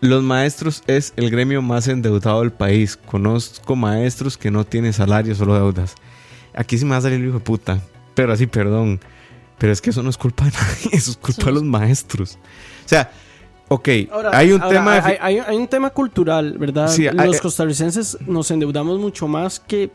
[0.00, 2.96] los maestros es el gremio más endeudado del país.
[2.96, 5.96] Conozco maestros que no tienen salarios, solo deudas.
[6.54, 7.80] Aquí sí me va a salir el hijo de puta,
[8.14, 9.00] pero así, perdón.
[9.58, 12.38] Pero es que eso no es culpa de nadie, eso es culpa de los maestros.
[12.84, 13.10] O sea,
[13.68, 14.94] ok, Ahora, hay un ahora, tema...
[14.96, 16.88] de fi- hay, hay- hay un tema cultural, ¿verdad?
[16.88, 19.90] Sí, hay- Los costarricenses nos endeudamos mucho más que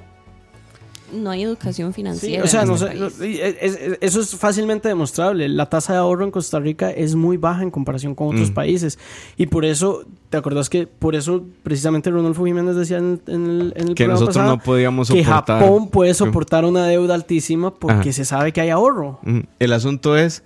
[1.12, 2.44] No hay educación Sí, financiera.
[2.44, 5.48] o sea, en no este sé, es- es- eso es fácilmente demostrable.
[5.48, 8.54] La tasa de ahorro en Costa Rica es muy baja en comparación con otros Mm.
[8.56, 8.98] países.
[9.38, 13.44] Y por eso, ¿te acuerdas que por eso precisamente Rodolfo Jiménez decía en, el- en
[13.46, 15.60] el, en el que programa nosotros pasado no podíamos que soportar.
[15.62, 18.14] Japón puede soportar una deuda altísima porque Ajá.
[18.14, 19.20] se sabe que hay ahorro.
[19.22, 20.44] Mm, El asunto es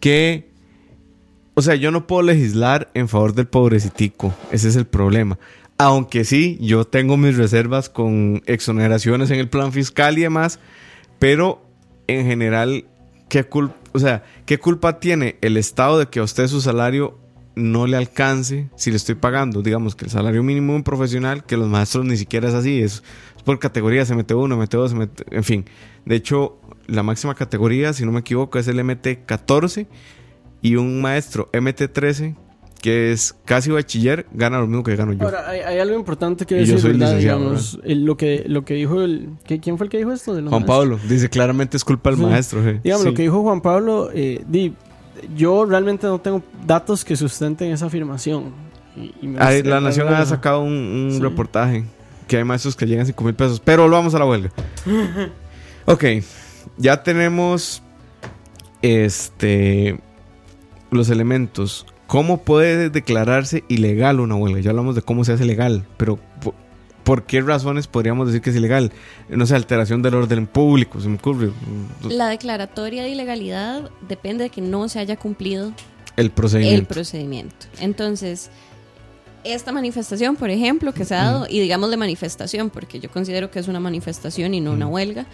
[0.00, 0.50] que,
[1.54, 4.34] o sea, yo no puedo legislar en favor del pobrecitico.
[4.50, 5.38] Ese es el problema.
[5.78, 10.58] Aunque sí, yo tengo mis reservas con exoneraciones en el plan fiscal y demás,
[11.18, 11.64] pero
[12.06, 12.84] en general,
[13.28, 17.18] ¿qué culpa, o sea, ¿qué culpa tiene el Estado de que a usted su salario
[17.56, 19.62] no le alcance si le estoy pagando?
[19.62, 22.80] Digamos que el salario mínimo de un profesional, que los maestros ni siquiera es así,
[22.80, 23.02] es,
[23.36, 25.64] es por categoría, se mete uno, mete dos, se mete, en fin.
[26.04, 29.86] De hecho, la máxima categoría, si no me equivoco, es el MT14
[30.64, 32.34] y un maestro MT13
[32.80, 35.24] que es casi bachiller, gana lo mismo que gano yo.
[35.24, 37.18] Ahora, hay, hay algo importante que Y yo decir, soy ¿verdad?
[37.84, 39.30] el- lo, que, lo que dijo el...
[39.46, 40.34] ¿qué- ¿Quién fue el que dijo esto?
[40.34, 40.76] De Juan maestros?
[40.78, 42.24] Pablo dice claramente es culpa del Sí.
[42.26, 42.62] maestro.
[42.62, 42.80] je.
[42.82, 43.08] Digamos, Sí.
[43.10, 44.74] lo que dijo Juan Pablo, eh, di,
[45.36, 48.52] yo realmente no tengo datos que sustenten esa afirmación.
[48.96, 51.20] Y- y la Nación ha sacado un, un Sí.
[51.20, 51.84] reportaje
[52.28, 54.50] que hay maestros que llegan a 5 mil pesos, pero lo vamos a la huelga.
[55.86, 56.04] ok,
[56.76, 57.82] ya tenemos
[58.82, 59.98] este
[60.96, 61.86] los elementos.
[62.06, 64.60] ¿Cómo puede declararse ilegal una huelga?
[64.60, 66.54] Ya hablamos de cómo se hace legal, pero po-
[67.02, 68.92] ¿por qué razones podríamos decir que es ilegal?
[69.28, 71.50] No sé, alteración del orden público, se me ocurre.
[72.08, 75.72] La declaratoria de ilegalidad depende de que no se haya cumplido
[76.16, 76.88] El el procedimiento.
[76.94, 77.66] procedimiento.
[77.80, 78.50] Entonces,
[79.44, 83.50] esta manifestación, por ejemplo, que se ha dado, y digamos de manifestación, porque yo considero
[83.50, 85.26] que es una manifestación y no una huelga,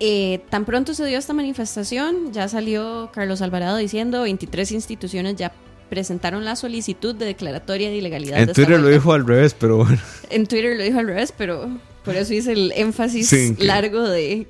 [0.00, 5.52] eh, tan pronto se dio esta manifestación, ya salió Carlos Alvarado diciendo 23 instituciones ya
[5.88, 8.38] presentaron la solicitud de declaratoria de ilegalidad.
[8.40, 10.00] en de Twitter lo dijo al revés, pero bueno.
[10.30, 11.68] En Twitter lo dijo al revés, pero
[12.04, 14.46] por eso hice el énfasis Sí, largo de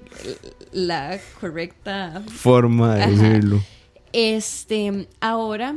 [0.73, 3.11] la correcta Forma de Ajá.
[3.11, 3.61] decirlo.
[4.13, 5.75] este, ahora,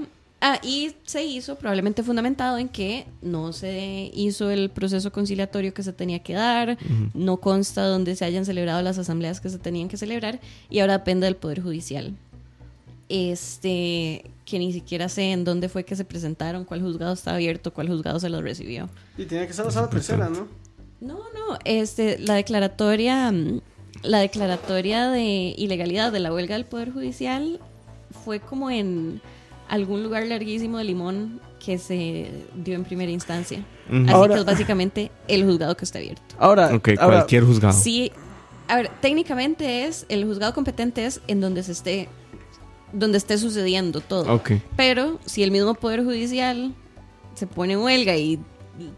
[0.54, 5.84] ah, y se hizo probablemente fundamentado en que no se hizo el proceso conciliatorio que
[5.84, 6.78] se tenía que dar,
[7.14, 11.00] no consta donde se hayan celebrado las asambleas que se tenían que celebrar, y ahora
[11.00, 12.16] depende del Poder Judicial.
[13.08, 17.74] Este, que ni siquiera sé en dónde fue que se presentaron, cuál juzgado está abierto,
[17.74, 18.90] cuál juzgado se los recibió.
[19.18, 20.48] Y tiene que ser la sala tercera, ¿no?
[21.02, 23.62] No, no, este, la declaratoria, mm,
[24.04, 27.60] la declaratoria de ilegalidad de la huelga del Poder Judicial
[28.24, 29.22] fue como en
[29.68, 33.64] algún lugar larguísimo de Limón que se dio en primera instancia.
[33.90, 34.04] Ujú.
[34.04, 36.22] Así Ahora- que es básicamente el juzgado que está abierto.
[36.38, 37.74] Ahora, Ok, ahora, cualquier juzgado.
[37.74, 38.12] Sí,
[38.68, 42.10] a ver, técnicamente es, el juzgado competente es en donde se esté,
[42.94, 44.32] donde esté sucediendo todo.
[44.34, 44.52] Ok.
[44.76, 46.74] Pero si el mismo Poder Judicial
[47.34, 48.40] se pone en huelga y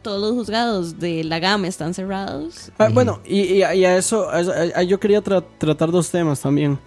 [0.01, 3.95] todos los juzgados de la gama están cerrados, Ah, bueno, y, y a y a
[3.97, 6.77] eso, a eso- a- a- yo quería tra- tratar dos temas también.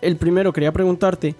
[0.00, 1.36] El primero, quería preguntarte,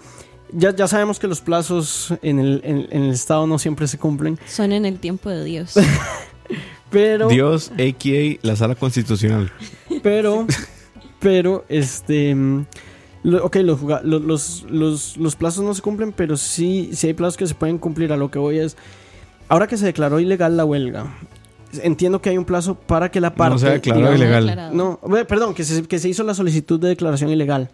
[0.52, 3.98] ya, ya sabemos que los plazos en el, en- en el Estado no siempre se
[3.98, 5.74] cumplen, son en el tiempo de Dios.
[6.90, 8.38] pero, Dios, a.k.a.
[8.46, 9.50] la sala constitucional.
[10.02, 10.46] pero,
[11.20, 12.36] pero, este,
[13.22, 17.36] lo- ok, los, los, los, los plazos no se cumplen, pero sí, sí hay plazos
[17.36, 18.12] que se pueden cumplir.
[18.12, 18.76] A lo que voy es,
[19.48, 21.06] ahora que se declaró ilegal la huelga,
[21.82, 23.54] entiendo que hay un plazo para que la parte...
[23.54, 24.70] No se digamos, ilegal.
[24.76, 27.70] No, perdón, que se, que se hizo la solicitud de declaración ilegal.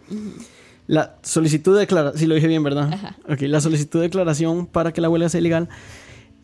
[0.89, 2.91] La solicitud de declaración, si lo dije bien, ¿verdad?
[2.91, 3.15] Ajá.
[3.29, 5.69] Ok, la solicitud de declaración para que la huelga sea ilegal.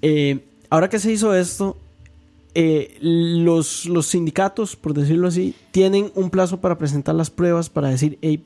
[0.04, 1.78] Eh, ahora que se hizo esto,
[2.54, 7.90] eh, los, los sindicatos, por decirlo así, tienen un plazo para presentar las pruebas para
[7.90, 8.44] decir, hey,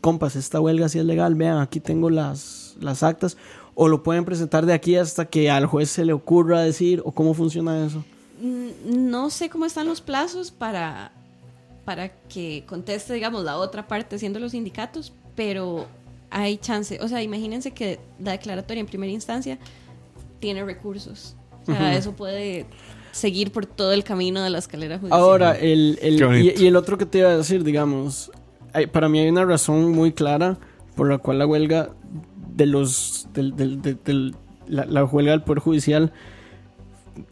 [0.00, 3.36] compas, esta huelga sí es legal, vean, aquí tengo las, las actas,
[3.76, 7.12] o lo pueden presentar de aquí hasta que al juez se le ocurra decir, o
[7.12, 8.04] cómo funciona eso.
[8.42, 11.12] Mm, No sé cómo están los plazos para,
[11.84, 15.86] para que conteste, digamos, la otra parte, siendo los sindicatos, pero
[16.30, 16.98] hay chance.
[17.00, 19.58] O sea, imagínense que la declaratoria en primera instancia
[20.40, 21.36] tiene recursos.
[21.62, 22.66] O sea, eso puede
[23.12, 25.20] seguir por todo el camino de la escalera judicial.
[25.20, 26.18] Ahora, el, el-
[26.58, 28.30] y, y el otro que te iba a decir, digamos,
[28.72, 30.58] hay- para mí hay una razón muy clara
[30.94, 31.90] por la cual la huelga
[32.54, 34.34] de los del, del- del- del-
[34.68, 36.12] la, la huelga del poder judicial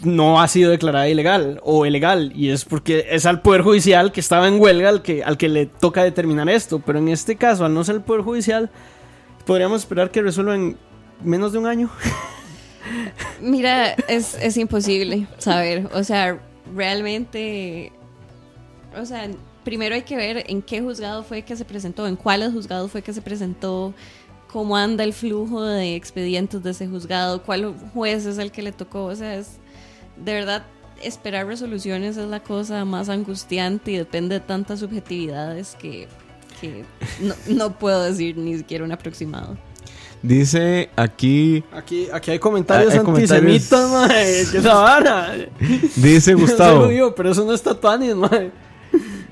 [0.00, 4.20] no ha sido declarada ilegal o ilegal y es porque es al poder judicial que
[4.20, 7.64] estaba en huelga al que al que le toca determinar esto pero en este caso
[7.64, 8.70] al no ser el poder judicial
[9.46, 10.76] podríamos esperar que resuelva en
[11.22, 11.90] menos de un año
[13.40, 15.88] Mira, es, es imposible saber.
[15.94, 16.40] O sea,
[16.74, 17.92] realmente.
[19.00, 19.28] O sea,
[19.64, 23.02] primero hay que ver en qué juzgado fue que se presentó, en cuáles juzgados fue
[23.02, 23.94] que se presentó,
[24.52, 28.72] cómo anda el flujo de expedientes de ese juzgado, cuál juez es el que le
[28.72, 29.06] tocó.
[29.06, 29.58] O sea, es.
[30.16, 30.64] De verdad,
[31.02, 36.08] esperar resoluciones es la cosa más angustiante y depende de tantas subjetividades que.
[36.60, 36.84] que
[37.20, 39.56] no, no puedo decir ni siquiera un aproximado.
[40.24, 43.30] Dice aquí, aquí aquí hay comentarios hay comentarios.
[43.30, 45.34] antisemitas mae, que esa vara
[45.96, 48.50] dice Gustavo, judío, pero eso no está tuanis, mae.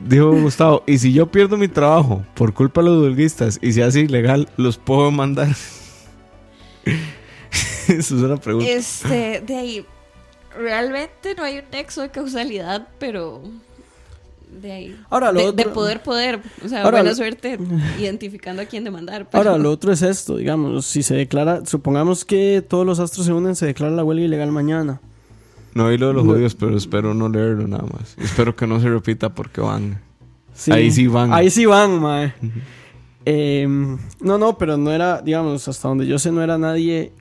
[0.06, 3.82] dijo Gustavo, y si yo pierdo mi trabajo por culpa de los huelguistas y se
[3.82, 5.48] hace ilegal, ¿los puedo mandar?
[7.88, 8.68] Esa es una pregunta.
[8.70, 9.86] Este, de ahí,
[10.58, 13.42] realmente no hay un nexo de causalidad, pero
[14.60, 15.00] de ahí.
[15.10, 16.40] Ahora, lo de, poder, poder.
[16.64, 17.58] O sea, Ahora, buena lo- suerte
[17.98, 19.26] identificando a quién demandar.
[19.30, 23.26] pero- Ahora, lo otro es esto, digamos, si se declara, supongamos que todos los astros
[23.26, 25.00] se unen, se declara la huelga ilegal mañana.
[25.74, 26.32] No oí lo de los No.
[26.32, 28.14] judíos, pero espero no leerlo nada más.
[28.18, 30.00] Espero que no se repita porque van.
[30.54, 30.70] Sí.
[30.70, 31.32] Ahí sí van.
[31.32, 32.34] Ahí sí van, mae.
[33.24, 37.12] Em, no, no, pero no era, digamos, hasta donde yo sé, no era nadie.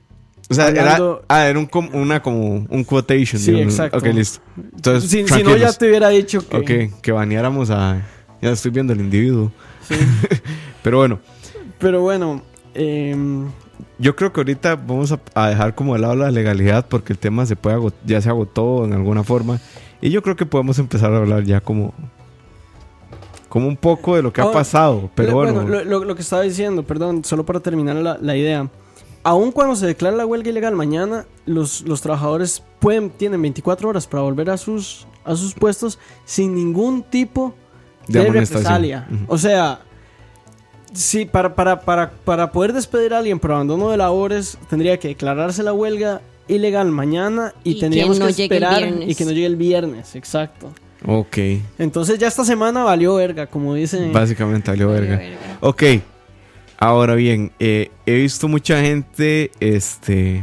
[0.50, 3.40] O sea, Hablando- era, ah, era un, com- una como un quotation.
[3.40, 3.74] Sí, digamos.
[3.74, 3.98] exacto.
[3.98, 4.40] Ok, listo.
[4.74, 6.56] Entonces, Si, si no, ya te hubiera dicho que.
[6.90, 8.02] Ok, que baneáramos a...
[8.42, 9.52] Ya estoy viendo el individuo.
[9.88, 9.94] Sí.
[10.82, 11.20] Pero bueno,
[11.78, 12.42] Pero bueno,
[12.74, 13.46] em,
[13.98, 17.18] yo creo que ahorita vamos a, a dejar como de lado la legalidad porque el
[17.18, 19.60] tema se puede ya se agotó en alguna forma.
[20.00, 21.94] Y yo creo que podemos empezar a hablar ya como...
[23.48, 25.10] Como un poco de lo que ha Ahora, pasado.
[25.14, 28.68] Pero bueno, lo, lo- lo que estaba diciendo, perdón, solo para terminar la, la idea.
[29.24, 34.06] Aun cuando se declara la huelga ilegal mañana, los, los trabajadores pueden, tienen 24 horas
[34.06, 37.54] para volver a sus, a sus puestos sin ningún tipo
[38.08, 39.06] De represalia.
[39.28, 39.80] O sea,
[40.92, 45.08] sí, para, para, para, para poder despedir a alguien por abandono de labores, tendría que
[45.08, 49.30] declararse la huelga ilegal mañana y, Y que tendríamos no que esperar y que no
[49.30, 50.72] llegue el viernes, exacto.
[51.06, 51.38] ok.
[51.78, 54.12] Entonces ya esta semana valió verga, como dicen.
[54.12, 55.16] Básicamente Vale, verga.
[55.16, 55.58] verga.
[55.60, 55.82] Ok.
[56.84, 60.42] Ahora bien, eh, he visto mucha gente, este,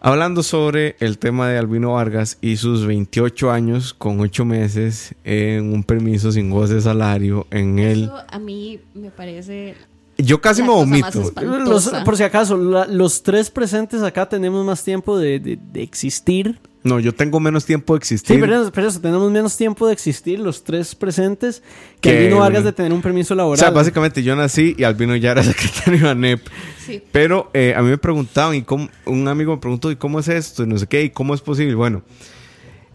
[0.00, 5.72] hablando sobre el tema de Albino Vargas y sus 28 años con 8 meses en
[5.72, 8.04] un permiso sin goce de salario en el...
[8.06, 9.76] Eso a mí me parece.
[10.16, 11.32] Yo casi la me vomito.
[11.40, 15.80] Los- por si acaso, la- los tres presentes acá tenemos más tiempo de, de- de
[15.84, 16.58] existir.
[16.88, 18.36] No, yo tengo menos tiempo de existir.
[18.36, 21.62] Sí, pero, eso- pero eso, tenemos menos tiempo de existir los tres presentes
[22.00, 23.58] que Que- Albino Vargas de tener un permiso o laboral.
[23.58, 26.40] sea, básicamente yo nací y Albino ya era secretario de ANEP.
[26.86, 27.02] Sí.
[27.12, 30.28] Pero eh, a mí me preguntaban, y cómo- un amigo me preguntó, ¿y cómo es
[30.28, 30.62] esto?
[30.64, 31.74] Y no sé qué, ¿y cómo es posible?
[31.74, 32.02] Bueno,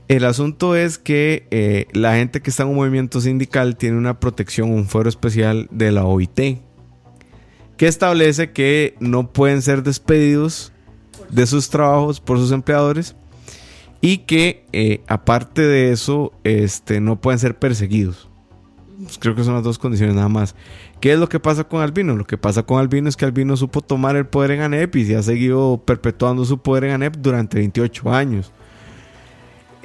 [0.07, 4.19] el asunto es que eh, la gente que está en un movimiento sindical tiene una
[4.19, 6.59] protección, un fuero especial de la OIT,
[7.77, 10.71] que establece que no pueden ser despedidos
[11.29, 13.15] de sus trabajos por sus empleadores
[14.03, 18.29] y que eh, aparte de eso este, no pueden ser perseguidos.
[19.01, 20.55] Pues creo que son las dos condiciones nada más.
[20.99, 22.13] ¿Qué es lo que pasa con Albino?
[22.17, 25.05] Lo que pasa con Albino es que Albino supo tomar el poder en ANEP y
[25.05, 28.51] se ha seguido perpetuando su poder en ANEP durante 28 años.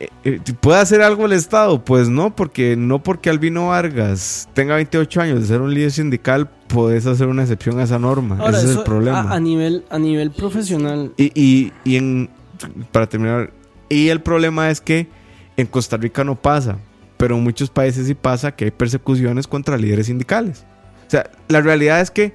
[0.00, 1.84] Eh, eh, ¿Puede hacer algo el Estado?
[1.84, 6.50] Pues no, porque no porque Albino Vargas tenga 28 años de ser un líder sindical,
[6.66, 8.36] puedes hacer una excepción a esa norma.
[8.40, 9.20] Ahora, Ese es eso, el problema.
[9.20, 12.30] A, a nivel, a nivel profesional, Y, y, y en,
[12.90, 13.52] para terminar,
[13.88, 15.08] y el problema es que
[15.56, 16.78] en Costa Rica no pasa,
[17.16, 20.64] pero en muchos países sí pasa que hay persecuciones contra líderes sindicales.
[21.06, 22.32] O sea, la realidad es que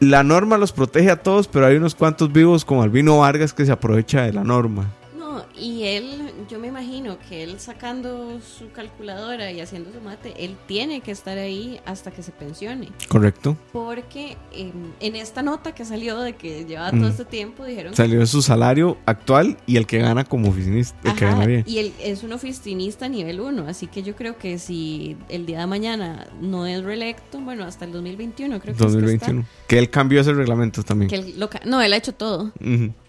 [0.00, 3.64] la norma los protege a todos, pero hay unos cuantos vivos como Albino Vargas que
[3.64, 4.92] se aprovecha de la norma.
[5.18, 10.34] No, y él yo me imagino que él sacando su calculadora y haciendo su mate,
[10.44, 12.88] él tiene que estar ahí hasta que se pensione.
[13.08, 13.56] Correcto.
[13.72, 14.70] Porque em,
[15.00, 17.04] en esta nota que salió de que llevaba todo Mm.
[17.10, 20.96] este tiempo, dijeron que Salió su salario actual y el que gana como oficinista.
[21.10, 21.64] El que gana bien.
[21.66, 25.60] y él es un oficinista nivel 1, así que yo creo que si el día
[25.60, 29.44] de mañana no es reelecto, bueno, hasta el 2021 creo que es que 2021.
[29.68, 31.08] Que él cambió ese reglamento está, también.
[31.08, 32.52] que él lo no, él ha hecho todo.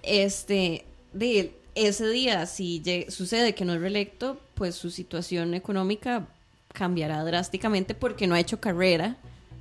[0.04, 6.28] Este, de ese día, si sucede que no es reelecto, pues su situación económica
[6.74, 9.18] cambiará drásticamente porque no ha hecho carrera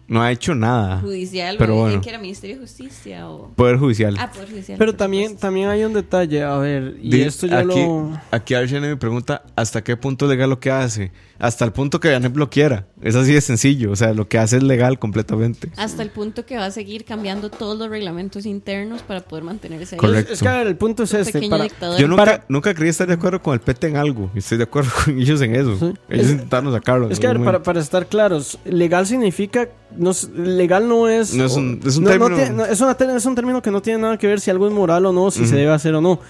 [0.09, 1.01] No ha hecho nada.
[1.01, 1.95] judicial pero o bueno.
[1.97, 3.49] en que era Ministerio de Justicia o...
[3.57, 4.17] Poder judicial.
[4.21, 4.79] Ah, Poder Judicial.
[4.79, 5.47] Pero también, supuesto.
[5.47, 8.13] también hay un detalle, a ver, y Di- esto ya aquí, lo...
[8.31, 11.11] Aquí Arshene me pregunta hasta qué punto es legal lo que hace.
[11.39, 12.87] Hasta el punto que Yanep lo quiera.
[13.03, 13.91] Es así de sencillo.
[13.91, 15.71] O sea, lo que hace es legal completamente.
[15.77, 19.97] Hasta el punto que va a seguir cambiando todos los reglamentos internos para poder mantenerse
[19.97, 19.99] ahí.
[19.99, 20.33] Correcto.
[20.33, 21.67] Es que, a ver, el punto es Un este, para.
[21.99, 24.31] Yo nunca, Para- nunca creí estar de acuerdo con el PT en algo.
[24.35, 25.77] Y estoy de acuerdo con ellos en eso.
[25.79, 25.93] Sí.
[26.09, 27.11] Ellos Es- intentaron sacarlo.
[27.11, 29.69] Es que, a ver, para, para estar claros, legal significa.
[29.97, 31.34] No, es- legal no es.
[31.34, 33.62] No es un- es un no- no término- tiene- no, es, una es un término
[33.62, 35.72] que no tiene nada que ver si algo es moral o no, si se debe
[35.72, 36.20] hacer o no.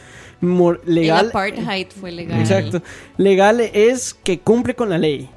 [0.40, 1.28] Mor- El legal.
[1.30, 2.38] apartheid fue legal.
[2.40, 2.82] Exacto.
[3.16, 5.28] Legal es que cumple con la ley.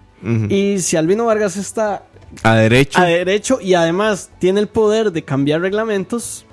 [0.49, 2.03] Y si Albino Vargas está
[2.43, 2.99] a derecho.
[2.99, 6.45] a derecho y además tiene el poder de cambiar reglamentos,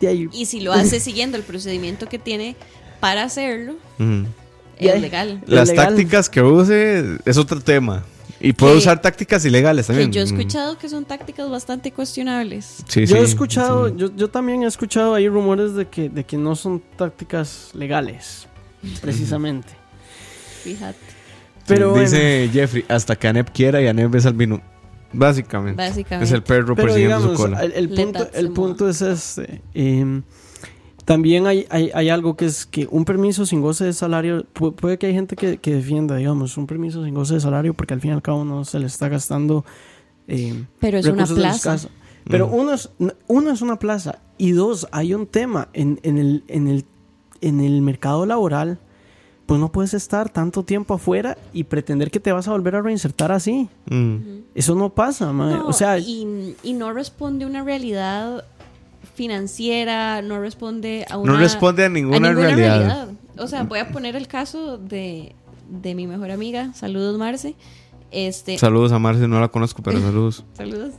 [0.00, 0.28] de ahí.
[0.32, 2.54] Y si lo hace siguiendo el procedimiento que tiene
[3.00, 3.76] para hacerlo,
[4.78, 5.40] es legal.
[5.44, 5.86] Es Las legal.
[5.88, 8.04] tácticas que use es otro tema.
[8.40, 10.12] Y puede Que- usar tácticas ilegales Que también.
[10.12, 10.34] yo he Ujú.
[10.36, 12.84] escuchado que son tácticas bastante cuestionables.
[12.86, 13.94] Sí, yo sí, he escuchado, sí.
[13.96, 18.46] yo, yo también he escuchado ahí rumores de que, de que no son tácticas legales,
[19.00, 19.68] precisamente.
[20.62, 20.98] Fíjate.
[21.66, 22.02] Pero bueno.
[22.04, 24.60] Dice Jeffrey, hasta que Anep quiera y Anep es albino.
[25.12, 25.82] Básicamente.
[25.82, 26.24] Básicamente.
[26.26, 27.62] Es el perro Pero persiguiendo digamos, su cola.
[27.64, 29.62] el, punto, el punto es este.
[29.74, 30.22] em,
[31.06, 34.74] también hay, hay, hay algo que es que un permiso sin goce de salario, pu-
[34.74, 37.94] puede que hay gente que, que defienda, digamos, un permiso sin goce de salario porque
[37.94, 39.64] al fin y al cabo no se le está gastando
[40.26, 41.88] em, Pero es una recursos plaza.
[42.28, 42.90] Pero uno, es,
[43.28, 46.84] uno es una plaza y dos, hay un tema en, en, el, en, el,
[47.40, 48.78] en el mercado laboral.
[49.46, 52.82] Pues no puedes estar tanto tiempo afuera y pretender que te vas a volver a
[52.82, 53.68] reinsertar así.
[53.88, 54.16] Mm.
[54.56, 55.32] Eso no pasa.
[55.32, 58.44] No, o sea, y, y no responde a una realidad
[59.16, 61.32] financiera, no responde a una...
[61.32, 63.08] No responde a ninguna, realidad.
[63.38, 65.34] O sea, voy a poner el caso de,
[65.68, 67.54] de mi mejor amiga, saludos Marce.
[68.12, 70.44] Este, Saludos a Marce, no la conozco, pero saludos.
[70.52, 70.94] Saludos.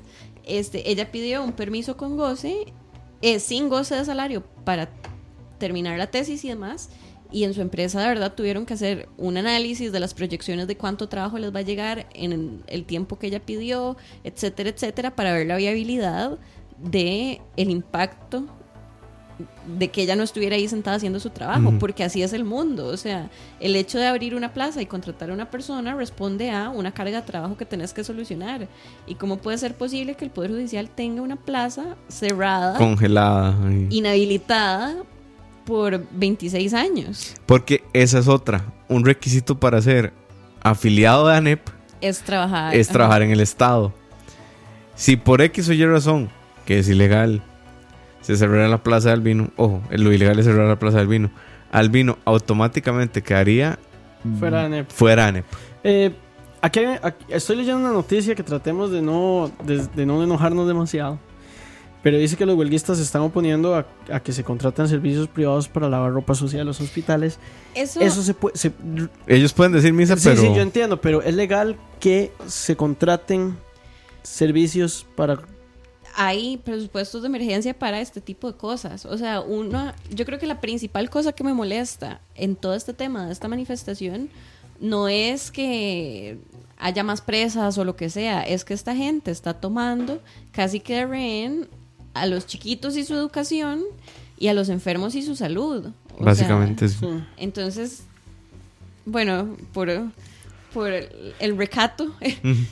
[0.46, 2.74] Este, ella pidió un permiso con goce,
[3.22, 4.90] eh, sin goce de salario, para
[5.60, 6.90] terminar la tesis y demás.
[7.30, 10.78] Y en su empresa, de verdad, tuvieron que hacer un análisis de las proyecciones de
[10.78, 15.34] cuánto trabajo les va a llegar en el tiempo que ella pidió, etcétera, etcétera, para
[15.34, 16.40] ver la viabilidad
[16.80, 18.46] de el impacto
[19.78, 22.88] de que ella no estuviera ahí sentada haciendo su trabajo, porque así es el mundo.
[22.88, 26.70] O sea, el hecho de abrir una plaza y contratar a una persona responde a
[26.70, 28.68] una carga de trabajo que tenés que solucionar.
[29.06, 33.56] ¿Y cómo puede ser posible que el Poder Judicial tenga una plaza cerrada, Congelada.
[33.64, 33.88] ay.
[33.92, 34.96] inhabilitada
[35.66, 37.36] por 26 años?
[37.46, 38.74] Porque esa es otra.
[38.90, 40.14] Un requisito para ser
[40.64, 41.62] afiliado de ANEP
[42.02, 42.74] Es trabajar.
[42.74, 42.94] es ajá.
[42.94, 43.94] trabajar en el Estado.
[44.96, 46.30] Si por X o Y razón,
[46.68, 47.42] que es ilegal,
[48.22, 51.32] se cerrara la plaza del vino, ojo, lo ilegal es cerrar la plaza del vino,
[51.72, 53.80] al vino automáticamente quedaría
[54.40, 54.90] Fuera de ANEP.
[54.92, 55.46] Fuera ANEP.
[55.84, 56.12] Eh,
[56.62, 61.18] aquí, aquí- estoy leyendo una noticia que tratemos de no, de, de no enojarnos demasiado.
[62.04, 65.68] Pero dice que los huelguistas se están oponiendo a, a que se contraten servicios privados
[65.68, 67.40] para lavar ropa sucia de los hospitales.
[67.74, 68.58] Eso, Eso se puede.
[68.58, 68.72] se-
[69.28, 73.56] Ellos pueden decir misa, sí, pero sí, yo entiendo, pero es legal que se contraten
[74.24, 75.40] servicios para.
[76.20, 79.06] Hay presupuestos de emergencia para este tipo de cosas.
[79.06, 82.92] O sea, una, yo creo que la principal cosa que me molesta en todo este
[82.92, 84.30] tema de esta manifestación
[84.80, 86.40] no es que
[86.80, 90.20] haya más presas o lo que sea, es que esta gente está tomando
[90.52, 91.68] casi que de rehén
[92.16, 93.84] a los chiquitos y su educación
[94.40, 95.86] y a los enfermos y su salud.
[96.16, 96.98] O sea, básicamente sí.
[97.00, 97.08] Sí.
[97.38, 98.02] entonces,
[99.06, 99.88] bueno, por,
[100.74, 102.12] por el, el recato,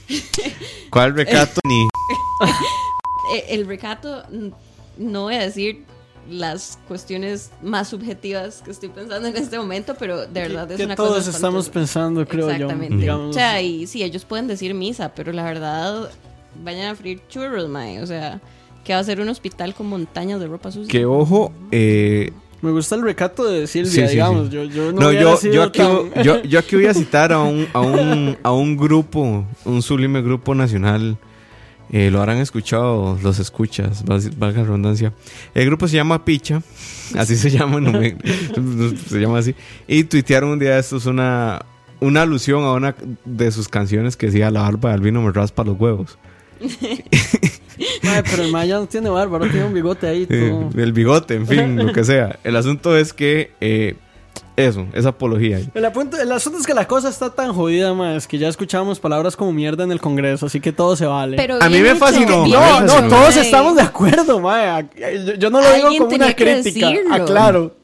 [0.89, 1.61] ¿Cuál recato?
[1.67, 1.87] Ni
[3.49, 4.23] el recato,
[4.97, 5.83] no voy a decir
[6.29, 10.85] las cuestiones más subjetivas que estoy pensando en este momento, pero de verdad es que
[10.85, 12.95] una todos cosa estamos pensando, creo Exactamente.
[12.95, 12.99] yo.
[13.01, 13.29] digamos.
[13.29, 16.09] O sea, y sí, ellos pueden decir misa, pero la verdad,
[16.63, 18.01] vayan a freír churros, mae.
[18.01, 18.41] O sea,
[18.83, 20.91] que va a ser un hospital con montañas de ropa sucia.
[20.91, 24.47] que ojo, eh, Me gusta el recato de Silvia, Sí, sí, digamos.
[24.47, 24.55] sí.
[24.55, 27.39] Yo, yo no, No, yo, yo, aquí, tan- yo, yo aquí voy a citar a
[27.43, 31.19] un, a un, a un grupo, un sublime grupo nacional
[31.91, 35.13] Eh, lo habrán escuchado los escuchas, valga la redundancia.
[35.53, 36.61] El grupo se llama Picha,
[37.17, 38.17] así se llama, no me-
[39.07, 39.55] se llama así.
[39.87, 41.63] Y tuitearon un día de estos una,
[41.99, 45.63] una alusión a una de sus canciones que decía La barba de albino me raspa
[45.63, 46.17] los huevos.
[48.03, 50.25] Mae, pero el mae ya no tiene barba, ahora tiene un bigote ahí.
[50.29, 50.81] Eh, todo.
[50.81, 52.39] el bigote, en fin, lo que sea.
[52.45, 53.95] El asunto es que eh,
[54.57, 55.59] eso, esa apología.
[55.73, 58.99] El, apunto- el asunto es que la cosa está tan jodida, más que ya escuchábamos
[58.99, 61.37] palabras como mierda en el Congreso, así que todo se vale.
[61.37, 63.01] Pero A mí me fascinó, no, fascinó.
[63.01, 64.85] no, todos estamos de acuerdo, mae.
[65.25, 66.87] Yo, yo no lo digo como una crítica.
[66.89, 67.13] decirlo.
[67.13, 67.75] Ah, claro.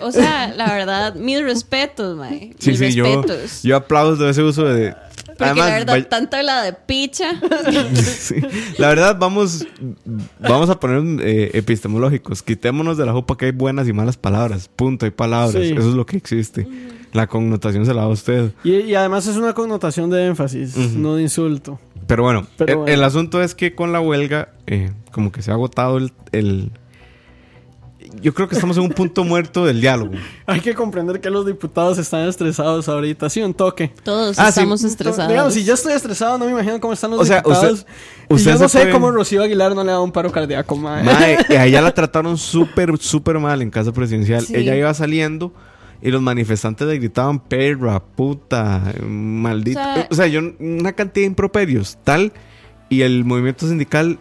[0.00, 2.52] O sea, la verdad, mis respetos, mae.
[2.58, 3.24] Sí, mis sí, yo,
[3.62, 4.94] yo aplaudo ese uso de...
[5.48, 7.32] Porque la verdad, vaya- tanto la de picha.
[7.94, 8.36] Sí.
[8.78, 9.66] La verdad, vamos,
[10.40, 12.42] vamos a poner eh, epistemológicos.
[12.42, 14.68] Quitémonos de la jupa que hay buenas y malas palabras.
[14.68, 15.52] Punto, hay palabras.
[15.62, 15.72] Sí.
[15.72, 16.66] Eso es lo que existe.
[17.12, 18.52] La connotación se la da a usted.
[18.64, 21.78] Y, y además es una connotación de énfasis, no de insulto.
[22.06, 25.54] Pero bueno, Pero el, asunto es que con la huelga, eh, como que se ha
[25.54, 26.70] agotado el, el-
[28.20, 30.12] Yo creo que estamos en un punto muerto del diálogo.
[30.46, 33.30] Hay que comprender que los diputados están estresados ahorita.
[33.30, 33.92] Sí, un toque.
[34.02, 34.48] Todos Ah, sí.
[34.60, 35.28] estamos estresados.
[35.30, 37.80] Digamos, si yo estoy estresado, no me imagino cómo están los O sea, diputados.
[37.80, 37.86] usted-
[38.30, 41.02] y usted yo no sé cómo Rocío Aguilar no le da un paro cardíaco, mae.
[41.04, 44.44] Mae, y a ella la trataron súper, súper mal en casa presidencial.
[44.44, 44.54] Sí.
[44.56, 45.52] Ella iba saliendo
[46.00, 49.80] y los manifestantes le gritaban perra, puta, maldito.
[49.80, 52.32] O sea- O sea, yo, una cantidad de improperios, tal.
[52.88, 54.18] Y el movimiento sindical,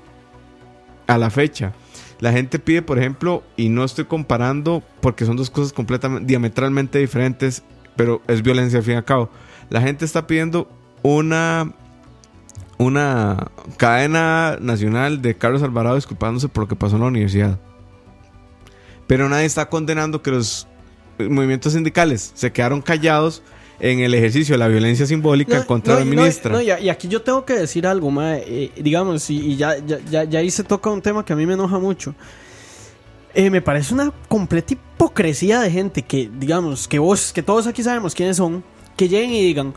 [1.07, 1.73] a la fecha,
[2.21, 6.99] la gente pide, por ejemplo, y no estoy comparando porque son dos cosas completamente, diametralmente
[6.99, 7.63] diferentes,
[7.95, 9.29] pero es violencia al fin y al cabo.
[9.69, 10.69] La gente está pidiendo
[11.01, 11.73] una
[12.77, 17.59] una cadena nacional de Carlos Alvarado disculpándose por lo que pasó en la universidad.
[19.07, 20.67] Pero nadie está condenando que los
[21.19, 23.43] movimientos sindicales se quedaron callados
[23.83, 26.51] en el ejercicio de la violencia simbólica No, contra no, la ministra.
[26.51, 28.43] no, y, y aquí yo tengo que decir algo, mae.
[28.47, 31.35] Eh, digamos, y, y ya, ya, ya, ya ahí se toca un tema que a
[31.35, 32.13] mí me enoja mucho.
[33.33, 37.81] Eh, me parece una completa hipocresía de gente que, digamos, que vos, que todos aquí
[37.81, 38.63] sabemos quiénes son,
[38.95, 39.73] que lleguen y digan,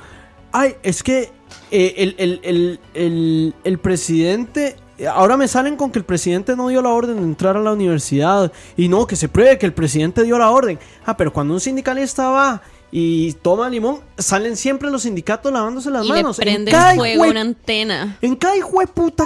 [0.53, 1.31] ay, es que
[1.71, 4.77] eh, el, el, el, el, el presidente...
[5.13, 7.73] Ahora me salen con que el presidente no dio la orden de entrar a la
[7.73, 10.79] universidad y no, que se pruebe que el presidente dio la orden.
[11.05, 12.63] Ah, pero cuando un sindicalista va
[12.97, 16.39] y toma limón, salen siempre los sindicatos lavándose las y le manos.
[16.39, 18.19] En prenden cada fuego una antena.
[18.23, 19.25] en cada hijo de puta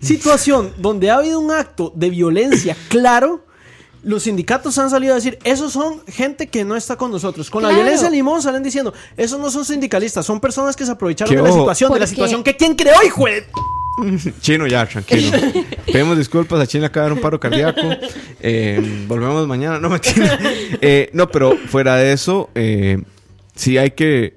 [0.00, 3.44] situación donde ha habido un acto de violencia claro,
[4.02, 7.50] los sindicatos han salido a decir, esos son gente que no está con nosotros.
[7.50, 10.90] Con la violencia de limón salen diciendo, esos no son sindicalistas, son personas que se
[10.90, 11.60] aprovecharon de la ojo.
[11.60, 13.46] situación, de la situación que quién creó, hijo de...
[14.40, 15.36] Chino, ya, tranquilo.
[15.92, 17.80] Pedimos disculpas, a Chino acaba de dar un paro cardíaco.
[18.40, 20.00] Eh, volvemos mañana, no me
[20.80, 23.02] eh, No, pero fuera de eso, eh,
[23.54, 24.36] sí hay que.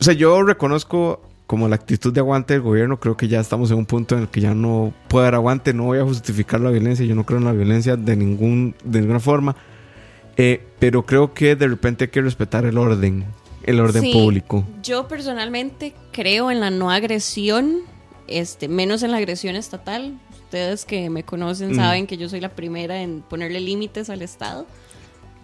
[0.00, 2.98] O sea, yo reconozco como la actitud de aguante del gobierno.
[2.98, 5.72] Creo que ya estamos en un punto en el que ya no puede dar aguante.
[5.72, 7.04] No voy a justificar la violencia.
[7.06, 9.56] Yo no creo en la violencia de, ningún, de ninguna forma.
[10.36, 13.24] Eh, pero creo que de repente hay que respetar el orden,
[13.62, 14.66] el orden Sí, público.
[14.82, 17.82] Yo personalmente creo en la no agresión,
[18.28, 20.14] este, menos en la agresión estatal.
[20.44, 21.76] Ustedes que me conocen Mm.
[21.76, 24.66] saben que yo soy la primera en ponerle límites al Estado.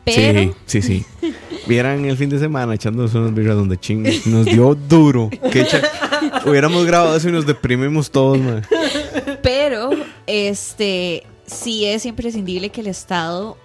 [0.04, 1.30] Pero Sí, sí, sí.
[1.66, 5.28] Vieran el fin de semana echándonos unas birras donde ching nos dio duro.
[5.52, 5.82] Que echa-
[6.46, 8.64] hubiéramos grabado eso y nos deprimimos todos, man.
[9.42, 9.90] Pero,
[10.26, 13.58] este, sí es imprescindible que el Estado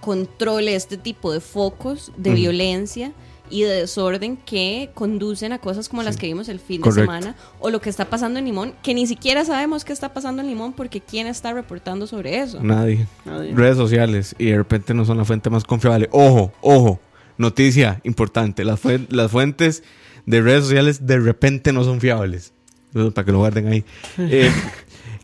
[0.00, 3.12] controle este tipo de focos de violencia
[3.50, 7.00] y de desorden que conducen a cosas como las que vimos el fin Correcto.
[7.12, 10.12] de semana o lo que está pasando en Limón, que ni siquiera sabemos qué está
[10.12, 12.62] pasando en Limón porque quién está reportando sobre eso.
[12.62, 13.06] Nadie.
[13.24, 13.54] Nadie.
[13.54, 16.08] Redes sociales y de repente no son la fuente más confiable.
[16.12, 17.00] Ojo, ojo.
[17.38, 18.64] Noticia importante.
[18.64, 19.82] Las, fue- las fuentes
[20.24, 22.52] de redes sociales de repente no son fiables.
[22.94, 23.84] Eso Para que lo guarden ahí.
[24.18, 24.50] Eh,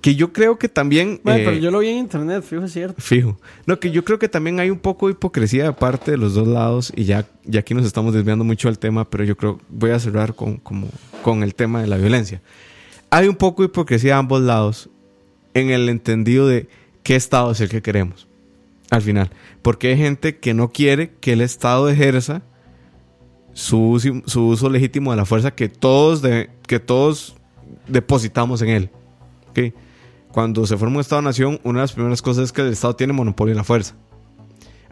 [0.03, 1.13] que yo creo que también...
[1.13, 3.01] Eh, pero yo lo vi en internet, fijo, es cierto.
[3.01, 3.39] Fijo.
[3.67, 6.35] No, que yo creo que también hay un poco de hipocresía de parte de los
[6.35, 9.61] dos lados y ya, ya aquí nos estamos desviando mucho del tema, pero yo creo,
[9.69, 10.89] voy a cerrar con, como,
[11.23, 12.43] con el tema de la violencia.
[13.11, 14.91] Hay un poco de hipocresía de ambos lados
[15.55, 16.69] en el entendido de
[17.05, 18.27] qué Estado es el que queremos
[18.91, 19.31] al final.
[19.63, 22.43] Porque hay gente que no quiere que el Estado ejerza
[23.53, 27.37] su, su uso legítimo de la fuerza que todos, de, que todos
[27.87, 28.91] depositamos en él.
[29.51, 29.75] ¿ok?
[30.33, 33.13] Cuando se forma un Estado-nación, una de las primeras cosas es que el Estado tiene
[33.13, 33.95] monopolio en la fuerza.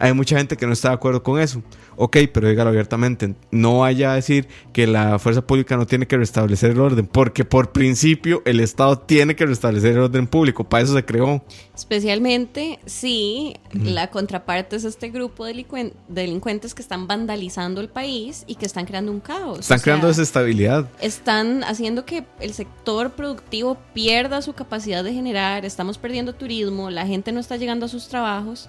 [0.01, 1.63] Hay mucha gente que no está de acuerdo con eso.
[1.97, 3.35] Ok, pero dígalo abiertamente.
[3.51, 7.45] No vaya a decir que la fuerza pública no tiene que restablecer el orden, porque
[7.45, 10.65] por principio el Estado tiene que restablecer el orden público.
[10.65, 11.45] Para eso se creó.
[11.75, 18.55] Especialmente si la contraparte es este grupo de delincuentes que están vandalizando el país y
[18.55, 19.61] que están creando un caos.
[19.61, 20.89] Están O sea, creando desestabilidad.
[21.01, 27.07] están haciendo que el sector productivo pierda su capacidad de generar, estamos perdiendo turismo, la
[27.07, 28.69] gente no está llegando a sus trabajos.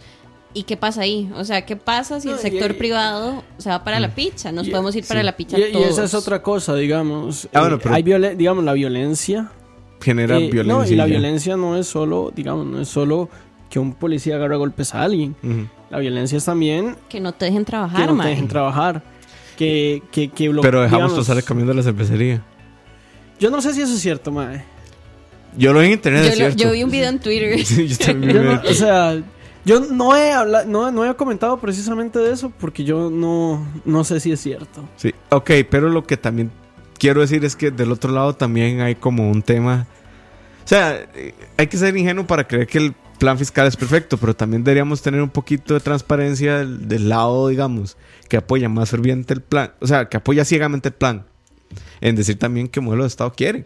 [0.53, 1.29] ¿Y qué pasa ahí?
[1.35, 4.13] O sea, ¿qué pasa si el No, y- sector y- privado se va para la
[4.13, 4.51] picha?
[4.51, 5.25] Nos podemos ir para sí.
[5.25, 5.87] la picha Y, y todos.
[5.87, 7.47] esa es otra cosa, digamos.
[7.53, 9.49] Ah, bueno, Eh, pero- hay violen- digamos, la violencia.
[10.01, 10.73] Genera eh, violencia.
[10.73, 11.11] No, y la ya.
[11.11, 13.29] violencia no es solo, digamos, no es solo
[13.69, 15.35] que un policía agarre a golpes a alguien.
[15.89, 19.03] La violencia es también Que no te dejen que trabajar, no te dejen trabajar.
[19.57, 22.41] Que, que, que lo- Pero dejamos pasar el camión de la cervecería.
[23.39, 24.63] Yo no sé si eso es cierto, mae.
[25.57, 26.63] Yo lo vi en internet, Yo, es lo- cierto.
[26.63, 27.59] yo vi un video en Twitter.
[27.65, 29.21] Sí, yo también Yo vi- no- o sea,
[29.65, 34.03] yo no he habla- no, no he comentado precisamente de eso porque yo no, no
[34.03, 34.87] sé si es cierto.
[34.97, 36.51] Sí, ok, pero lo que también
[36.97, 39.87] quiero decir es que del otro lado también hay como un tema.
[40.63, 44.17] O sea, eh, hay que ser ingenuo para creer que el plan fiscal es perfecto,
[44.17, 47.97] pero también deberíamos tener un poquito de transparencia del, del lado, digamos,
[48.27, 51.25] que apoya más ferviente el plan, o sea, que apoya ciegamente el plan,
[51.99, 53.65] en decir también qué modelo de Estado quiere.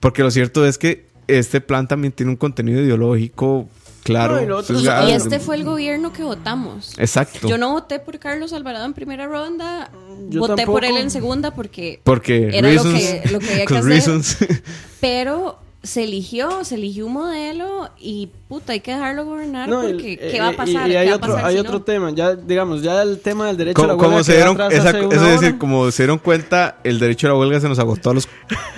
[0.00, 3.68] Porque lo cierto es que este plan también tiene un contenido ideológico
[4.04, 4.36] claro.
[4.36, 4.78] No, y otro
[5.08, 6.92] este fue el gobierno que votamos.
[6.98, 7.48] Exacto.
[7.48, 9.90] Yo no voté por Carlos Alvarado en primera ronda,
[10.28, 10.72] Yo voté tampoco.
[10.76, 13.84] por él en segunda porque Porque Era lo que- lo que había que hacer.
[13.84, 14.36] reasons.
[15.00, 20.12] Pero se eligió, se eligió un modelo y puta, hay que dejarlo gobernar No, porque
[20.12, 20.88] y- ¿qué eh, va a pasar?
[20.88, 21.82] Y, y hay ¿Qué va a otro, pasar hay si otro no?
[21.82, 24.60] tema, ya digamos, ya el tema del derecho a la Como, huelga como se dieron,
[24.72, 25.58] esa- eso es decir, hora.
[25.58, 28.28] como se dieron cuenta, el derecho a la huelga se nos agotó a los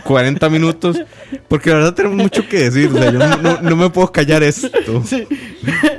[0.05, 1.01] 40 minutos.
[1.49, 2.91] Porque la verdad tenemos mucho que decir.
[2.93, 4.69] O sea, yo no, no- no me puedo callar esto.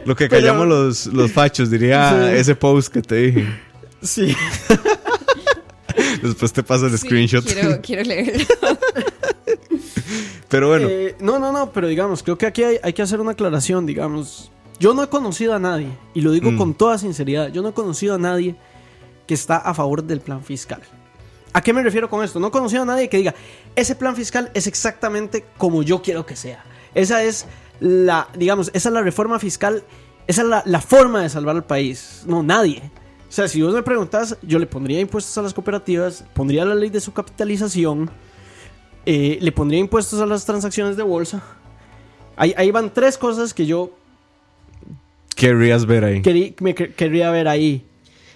[0.05, 2.37] Lo que Pero- callamos los, los fachos, diría Sí.
[2.37, 3.47] ese post que te dije.
[4.01, 4.35] Sí.
[6.21, 7.43] Después te paso el Sí, screenshot.
[7.45, 8.43] Quiero, quiero leerlo.
[10.49, 13.19] Pero bueno, Eh, no, no, no, pero digamos, creo que aquí hay, hay que hacer
[13.19, 14.51] una aclaración, digamos.
[14.79, 16.57] Yo no he conocido a nadie, y lo digo Mm.
[16.57, 18.55] con toda sinceridad, yo no he conocido a nadie
[19.25, 20.81] que está a favor del plan fiscal.
[21.53, 22.39] ¿A qué me refiero con esto?
[22.39, 23.33] No he conocido a nadie que diga,
[23.75, 26.63] ese plan fiscal es exactamente como yo quiero que sea.
[26.93, 27.45] Esa es
[27.79, 29.83] la, digamos, esa es la reforma fiscal,
[30.27, 32.21] esa es la, la forma de salvar al país.
[32.25, 32.91] No, nadie.
[33.27, 36.75] O sea, si vos me preguntas, yo le pondría impuestos a las cooperativas, pondría la
[36.75, 38.09] ley de su capitalización,
[39.09, 41.41] eh, le pondría impuestos a las transacciones de bolsa.
[42.35, 43.91] Ahí, ahí van tres cosas que yo
[45.35, 46.21] querrías ver ahí.
[46.21, 47.85] querí- me que- querría ver ahí.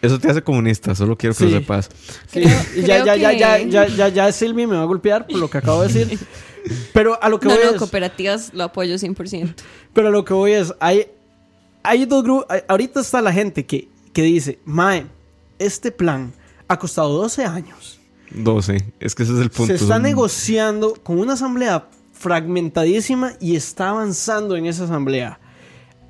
[0.02, 1.52] Eso te hace comunista, solo quiero que Sí.
[1.52, 1.90] lo sepas.
[2.32, 4.86] Sí, Creo- ya, creo ya, ya, que- ya, ya, ya, ya Silvi me va a
[4.86, 6.20] golpear por lo que acabo de decir.
[6.94, 9.56] Pero a lo que No, voy no, es, cooperativas lo apoyo 100%.
[9.94, 11.08] pero a lo que voy es, hay,
[11.82, 15.06] hay dos grupos, ahorita está la gente que, que dice, Mae,
[15.58, 16.32] este plan
[16.68, 18.00] ha costado 12 años.
[18.34, 18.94] 12.
[19.00, 19.68] Es que ese es el punto.
[19.68, 25.40] Se está Son- negociando con una asamblea fragmentadísima y está avanzando en esa asamblea.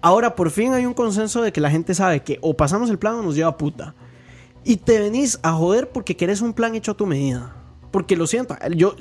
[0.02, 2.98] Ahora por fin hay un consenso de que la gente sabe que o pasamos el
[3.00, 3.96] plan o nos lleva a puta.
[4.64, 7.56] Y te venís a joder porque querés un plan hecho a tu medida.
[7.92, 8.96] Porque lo siento, yo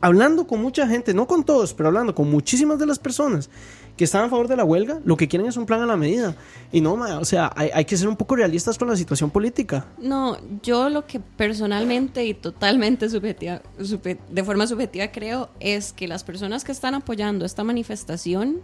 [0.00, 3.50] hablando con mucha gente, no con todos, pero hablando con muchísimas de las personas
[3.96, 5.96] que están a favor de la huelga, lo que quieren es un plan a la
[5.96, 6.34] medida.
[6.70, 9.30] Y no, ma, o sea, hay, hay que ser un poco realistas con la situación
[9.30, 9.86] política.
[9.98, 16.06] No, yo lo que personalmente y totalmente subjetiva, sube- de forma subjetiva creo es que
[16.08, 18.60] las personas que están apoyando esta manifestación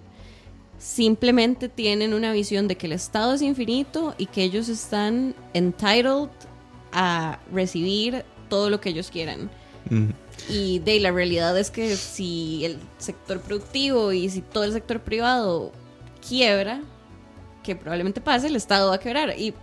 [0.79, 6.29] simplemente tienen una visión de que el Estado es infinito y que ellos están entitled
[6.93, 9.49] a recibir todo lo que ellos quieran.
[9.87, 10.13] Ujú.
[10.49, 15.01] Y de la realidad es que si el sector productivo y si todo el sector
[15.01, 15.73] privado
[16.27, 16.81] quiebra,
[17.63, 19.35] que probablemente pase, el Estado va a quebrar.
[19.39, 19.55] Y,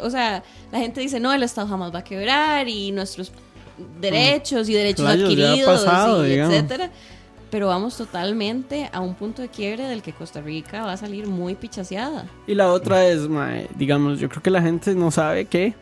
[0.00, 3.32] o sea, la gente dice, no, el Estado jamás va a quebrar y nuestros
[4.00, 6.90] derechos y derechos adquiridos, pasado, y etcétera.
[7.50, 11.26] Pero vamos totalmente a un punto de quiebre del que Costa Rica va a salir
[11.26, 12.26] muy pichaseada.
[12.46, 13.20] Y la otra es,
[13.76, 15.74] digamos, yo creo que la gente no sabe que.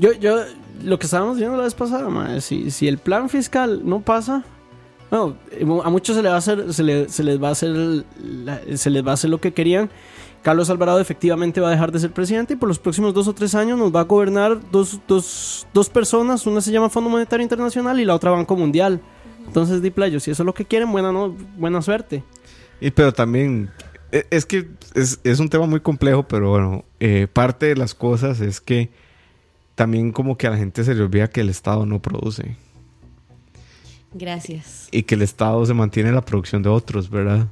[0.00, 0.38] Yo, yo,
[0.82, 4.44] lo que estábamos viendo la vez pasada, si, si el plan fiscal no pasa,
[5.10, 5.36] bueno,
[5.84, 8.04] a muchos se les va a hacer, se, le- les va a hacer,
[8.74, 9.90] se les va a hacer lo que querían.
[10.42, 13.34] Carlos Alvarado efectivamente va a dejar de ser presidente y por los próximos dos o
[13.34, 17.42] tres años nos va a gobernar dos, dos, dos personas, una se llama Fondo Monetario
[17.42, 19.02] Internacional y la otra Banco Mundial.
[19.46, 22.24] Entonces, di playo, si eso es lo que quieren, buena, no, buena suerte.
[22.80, 23.68] Y pero también,
[24.12, 27.94] e- es que es, es un tema muy complejo, pero bueno, eh, parte de las
[27.94, 28.90] cosas es que
[29.74, 32.56] también como que a la gente se le olvida que el Estado no produce
[34.12, 34.88] Gracias.
[34.90, 37.46] y que el Estado se mantiene en la producción de otros, ¿verdad?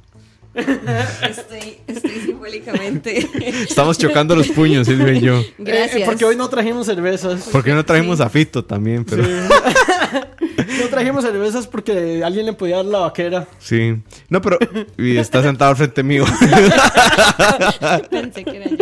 [0.55, 3.19] Estoy, estoy 100% públicamente.
[3.69, 5.41] Estamos chocando los puños, Silvia y yo.
[5.57, 6.01] Gracias.
[6.01, 7.43] Eh, porque hoy no trajimos cervezas.
[7.49, 9.05] ¿Por qué no trajimos a Fito también?
[9.05, 9.31] Pero Sí.
[10.81, 13.47] no trajimos cervezas porque alguien le podía dar la vaquera.
[13.59, 13.95] sí.
[14.27, 14.57] No, pero
[14.97, 16.25] y está sentado al frente mío.
[18.09, 18.77] Pensé que era yo.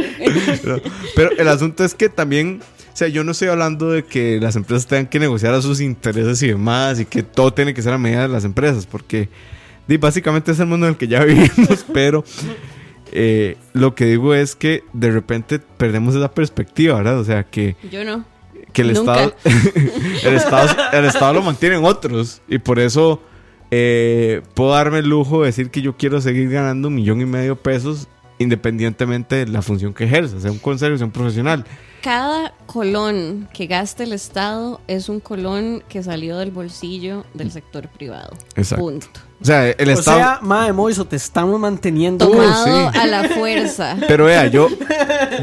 [0.63, 0.81] Pero,
[1.15, 2.61] pero el asunto es que también,
[2.97, 6.41] sea, yo no estoy hablando de que las empresas tengan que negociar a sus intereses
[6.41, 9.29] y demás y que todo tiene que ser a medida de las empresas, porque
[9.99, 12.23] básicamente es el mundo en el que ya vivimos, pero
[13.11, 17.19] eh, lo que digo es que de repente perdemos esa perspectiva, ¿verdad?
[17.19, 18.25] O sea, que, Yo no.
[18.73, 19.25] que el, Nunca.
[19.25, 19.35] estado,
[20.23, 23.21] el, estado, el Estado lo mantienen otros y por eso
[23.69, 27.25] eh, puedo darme el lujo de decir que yo quiero seguir ganando un millón y
[27.25, 28.07] medio de pesos
[28.39, 31.63] independientemente de la función que ejerza, sea un consejo, sea un profesional.
[32.01, 37.87] Cada colón que gaste el Estado es un colón que salió del bolsillo del sector
[37.89, 38.33] privado.
[38.55, 38.85] Exacto.
[38.85, 39.07] Punto.
[39.41, 40.17] O sea, el o Estado...
[40.17, 42.27] sea, Mae Moiso, te estamos manteniendo.
[42.27, 42.99] Tomado sí.
[42.99, 43.97] a la fuerza.
[44.07, 44.67] Pero vea, yo,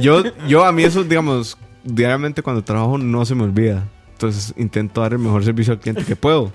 [0.00, 3.88] yo, yo a mí eso, digamos, diariamente cuando trabajo no se me olvida.
[4.12, 6.44] Entonces intento dar el mejor servicio al cliente que puedo.
[6.44, 6.52] O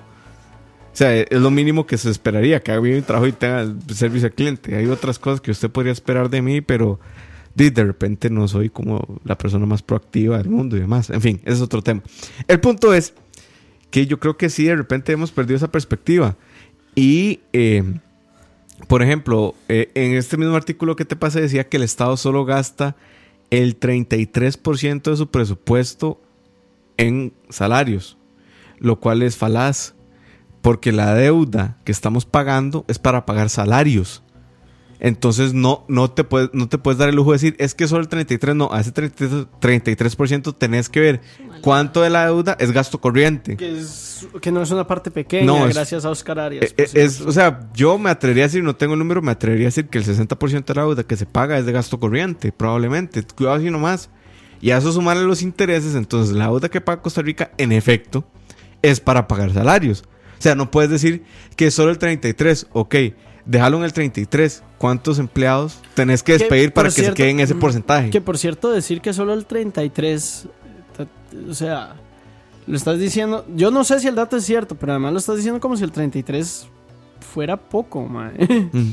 [1.00, 3.78] sea, es lo mínimo que se esperaría, que haga bien mi trabajo y tenga el
[3.94, 4.76] servicio al cliente.
[4.76, 7.00] Hay otras cosas que usted podría esperar de mí, pero
[7.60, 11.10] de, de repente no soy como la persona más proactiva del mundo y demás.
[11.10, 12.02] En fin, ese es otro tema.
[12.48, 13.14] El punto es
[13.92, 16.38] que yo creo que sí, de repente hemos perdido esa perspectiva.
[16.96, 17.84] Y, eh,
[18.88, 22.46] por ejemplo, eh, en este mismo artículo que te pasé decía que el Estado solo
[22.46, 22.96] gasta
[23.50, 26.22] el 33% de su presupuesto
[26.98, 28.18] en salarios,
[28.80, 29.96] lo cual es falaz,
[30.62, 34.24] porque la deuda que estamos pagando es para pagar salarios.
[35.02, 37.88] Entonces no, no, te puedes, no te puedes dar el lujo de decir, es que
[37.88, 41.22] solo el 33, no, a ese 33%, 33% tenés que ver
[41.62, 43.56] cuánto de la deuda es gasto corriente.
[43.56, 46.74] Que, es- que no es una parte pequeña, No, es- gracias a Oscar Arias.
[46.74, 49.32] Por eh, es, o sea, yo me atrevería a decir, no tengo el número, me
[49.32, 51.98] atrevería a decir que el 60% de la deuda que se paga es de gasto
[52.00, 53.24] corriente, probablemente.
[53.24, 54.10] Cuidado si no más.
[54.62, 58.26] Y a eso sumarle los intereses, entonces la deuda que paga Costa Rica, en efecto,
[58.82, 60.04] es para pagar salarios.
[60.38, 61.24] O sea, no puedes decir
[61.56, 62.96] que solo el 33, ok,
[63.50, 64.64] déjalo en el 33.
[64.78, 68.10] ¿Cuántos empleados tenés que Que, despedir para que se cierto, queden en ese mm, porcentaje?
[68.12, 70.48] Que por cierto, decir que solo el 33,
[70.96, 71.08] ta-
[71.50, 71.96] o sea,
[72.68, 75.36] lo estás diciendo, yo no sé si el dato es cierto, pero además lo estás
[75.38, 76.68] diciendo como si el 33
[77.34, 78.32] fuera poco, mae.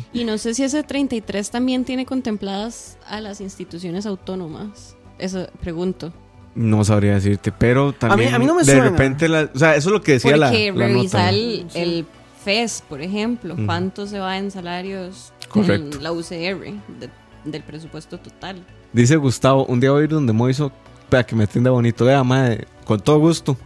[0.13, 4.97] Y no sé si ese 33 también tiene contempladas a las instituciones autónomas.
[5.19, 6.13] Eso pregunto.
[6.55, 8.89] No sabría decirte, pero también a mí no me de suena.
[8.91, 11.37] repente, la- o sea, eso es lo que decía la, Porque la revisar nota.
[11.37, 12.07] el, el
[12.47, 13.67] FES, por ejemplo, Ujú.
[13.67, 15.97] cuánto se va en salarios Correcto.
[15.97, 16.61] en la UCR
[17.01, 17.11] de-
[17.45, 18.65] del presupuesto total.
[18.93, 20.71] Dice Gustavo, un día voy a ir donde Moiso
[21.11, 22.05] para que me atienda bonito.
[22.05, 23.57] Vea, madre, con todo gusto.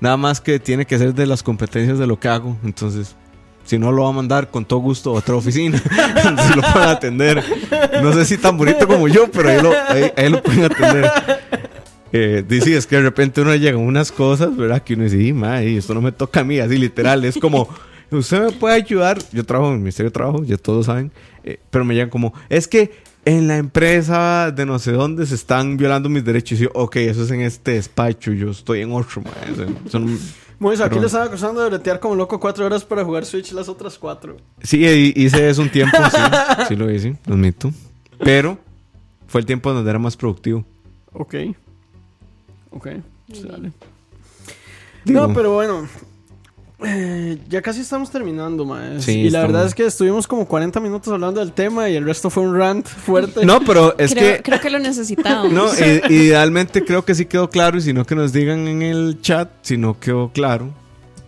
[0.00, 2.56] Nada más que tiene que ser de las competencias de lo que hago.
[2.64, 3.16] Entonces,
[3.64, 5.82] si no lo va a mandar con todo gusto a otra oficina.
[6.16, 7.44] Entonces lo pueden atender.
[8.02, 11.10] No sé si tan bonito como yo, pero ahí lo, ahí- ahí lo pueden atender.
[12.12, 14.80] Eh, dice, es que de repente uno llega a unas cosas, ¿verdad?
[14.82, 17.22] Que uno dice, "Y, esto no me toca a mí, así literal.
[17.24, 17.68] Es como,
[18.10, 19.18] usted me puede ayudar.
[19.32, 21.10] Yo trabajo en el Ministerio de Trabajo, ya todos saben.
[21.44, 22.90] eh, pero me llegan como, es que
[23.24, 26.58] en la empresa de no sé dónde se están violando mis derechos.
[26.60, 29.22] Y yo, ok, eso es en este despacho, yo estoy en otro,
[29.90, 30.18] son-
[30.60, 33.68] Moiso, aquí le estaba acusando de bretear como loco cuatro horas para jugar Switch las
[33.68, 34.38] otras cuatro.
[34.60, 36.18] Sí, hi- hice eso un tiempo, sí.
[36.68, 37.70] Sí lo hice, lo admito.
[38.18, 38.58] Pero
[39.28, 40.64] fue el tiempo donde era más productivo.
[41.12, 41.34] Ok.
[42.70, 42.88] Ok.
[43.32, 43.70] sale.
[45.04, 45.86] Digo, No, pero bueno.
[46.84, 49.00] Eh, ya casi estamos terminando, mae.
[49.02, 51.96] Sí, y la estamos- verdad es que estuvimos como 40 minutos hablando del tema y
[51.96, 53.44] el resto fue un rant fuerte.
[53.44, 54.42] No, pero es creo, que...
[54.42, 55.52] creo que lo necesitábamos.
[55.52, 58.82] No, i- idealmente creo que sí quedó claro y si no que nos digan en
[58.82, 60.70] el chat si no quedó claro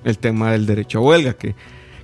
[0.05, 1.55] el tema del derecho a huelga, que,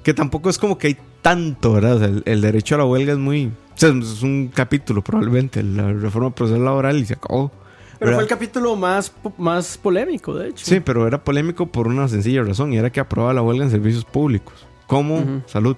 [0.02, 1.96] que tampoco es como que hay tanto, ¿verdad?
[1.96, 3.46] O sea, el, el derecho a la huelga es muy...
[3.46, 7.52] O sea, es un capítulo probablemente, la reforma procesal laboral y se acabó.
[7.98, 10.64] Pero fue el capítulo más, más polémico, de hecho.
[10.66, 13.70] Sí, pero era polémico por una sencilla razón y era que aprobaba la huelga en
[13.70, 15.76] servicios públicos, como salud.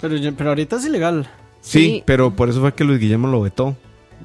[0.00, 1.28] Pero, pero ahorita es ilegal.
[1.60, 2.02] Sí, Sí.
[2.06, 3.76] pero por eso fue que Luis Guillermo lo vetó.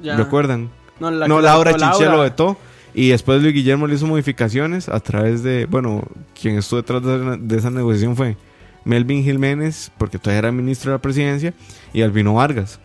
[0.02, 0.16] Ya.
[0.16, 0.70] ¿Recuerdan?
[1.00, 2.56] No, la no, la Laura Chinchilla lo vetó.
[2.94, 5.66] Y después Luis Guillermo le hizo modificaciones a través de.
[5.66, 6.02] Bueno,
[6.40, 8.36] quien estuvo detrás de, de esa negociación fue
[8.84, 11.54] Melvin Jiménez, porque todavía era ministro de la presidencia,
[11.92, 12.80] y Albino Vargas.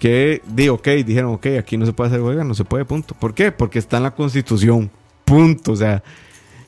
[0.00, 3.14] Que, di, ok, dijeron, ok, aquí no se puede hacer huelga, no se puede, punto.
[3.14, 3.52] ¿Por qué?
[3.52, 4.90] Porque está en la constitución,
[5.26, 5.72] punto.
[5.72, 6.02] O sea.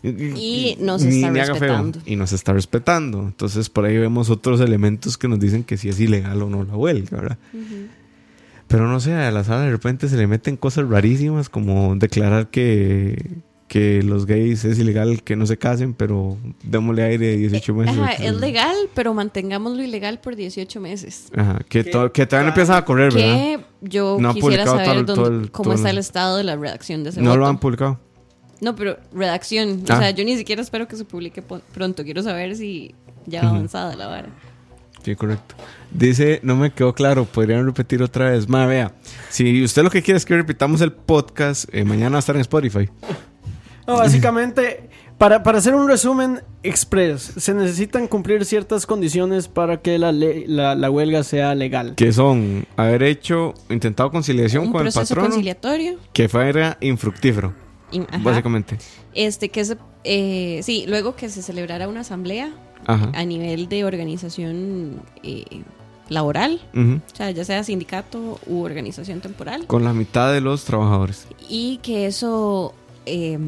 [0.03, 1.45] Y no se está feo.
[1.47, 1.99] respetando.
[2.05, 3.23] Y no se está respetando.
[3.23, 6.63] Entonces, por ahí vemos otros elementos que nos dicen que si es ilegal o no
[6.63, 7.39] la huelga, ¿verdad?
[8.69, 12.49] Pero no sé, a la sala de repente se le meten cosas rarísimas como declarar
[12.49, 13.17] que,
[13.73, 17.97] que los gays es ilegal que no se casen, pero démosle aire de 18 meses.
[17.99, 21.29] Ajá, es legal, pero mantengámoslo ilegal por 18 meses.
[21.35, 23.35] Ajá, que, to- que todavía no empiezan a correr, ¿verdad?
[23.35, 26.45] Que yo No quisiera saber todo- dónde- todo el- cómo todo está el- estado de
[26.45, 27.39] la redacción de ese No voto.
[27.39, 27.99] lo han publicado.
[28.61, 29.85] No, pero redacción.
[29.89, 29.95] Ah.
[29.95, 32.05] O sea, yo ni siquiera espero que se publique pronto.
[32.05, 32.95] Quiero saber si
[33.25, 34.29] ya va avanzada la vara.
[35.03, 35.55] Sí, correcto.
[35.91, 38.51] Dice, no me quedó claro, podrían repetir otra vez.
[38.51, 38.93] Ma, vea,
[39.31, 42.35] si usted lo que quiere es que repitamos el podcast, eh, mañana va a estar
[42.37, 42.91] en Spotify.
[43.87, 49.99] No, básicamente, para, para hacer un resumen express, se necesitan cumplir ciertas condiciones para que
[49.99, 51.95] la, le- la, la huelga sea legal.
[51.97, 55.99] Que son haber hecho, intentado conciliación Un con el proceso patrón, conciliatorio.
[56.13, 57.55] que fuera infructífero,
[58.23, 58.79] básicamente.
[59.15, 62.53] Este, que se, eh, sí, luego que se celebrara una asamblea
[62.87, 63.11] Ajá.
[63.15, 65.45] a nivel de organización eh,
[66.09, 71.27] laboral, o sea, ya sea sindicato u organización temporal, Con la mitad de los trabajadores.
[71.49, 72.75] y que eso,
[73.07, 73.39] eh,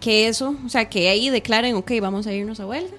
[0.00, 2.94] que eso, o sea, que ahí declaren, ok, vamos a irnos a huelga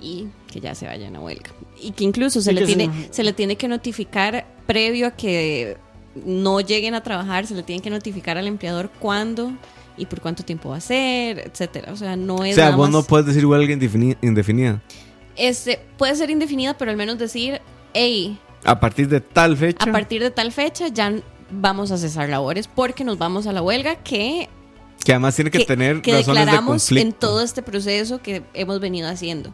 [0.00, 1.50] y que ya se vayan a huelga.
[1.82, 5.10] Y que incluso se, Y le, se- tiene, se le tiene que notificar previo a
[5.10, 5.76] que
[6.24, 9.52] no lleguen a trabajar, se le tiene que notificar al empleador cuándo
[9.98, 11.92] y por cuánto tiempo va a ser, etcétera.
[11.92, 14.80] O sea, no es O sea, nada vos más- no puedes decir huelga indefini- indefinida.
[15.36, 17.60] Este, puede ser indefinida, pero al menos decir,
[17.92, 19.84] hey, A partir de tal fecha.
[19.88, 21.12] a partir de tal fecha ya
[21.50, 24.48] vamos a cesar labores porque nos vamos a la huelga que,
[25.04, 27.06] que además tiene que, tener que razones de declaramos conflicto.
[27.06, 29.52] en todo este proceso que hemos venido haciendo.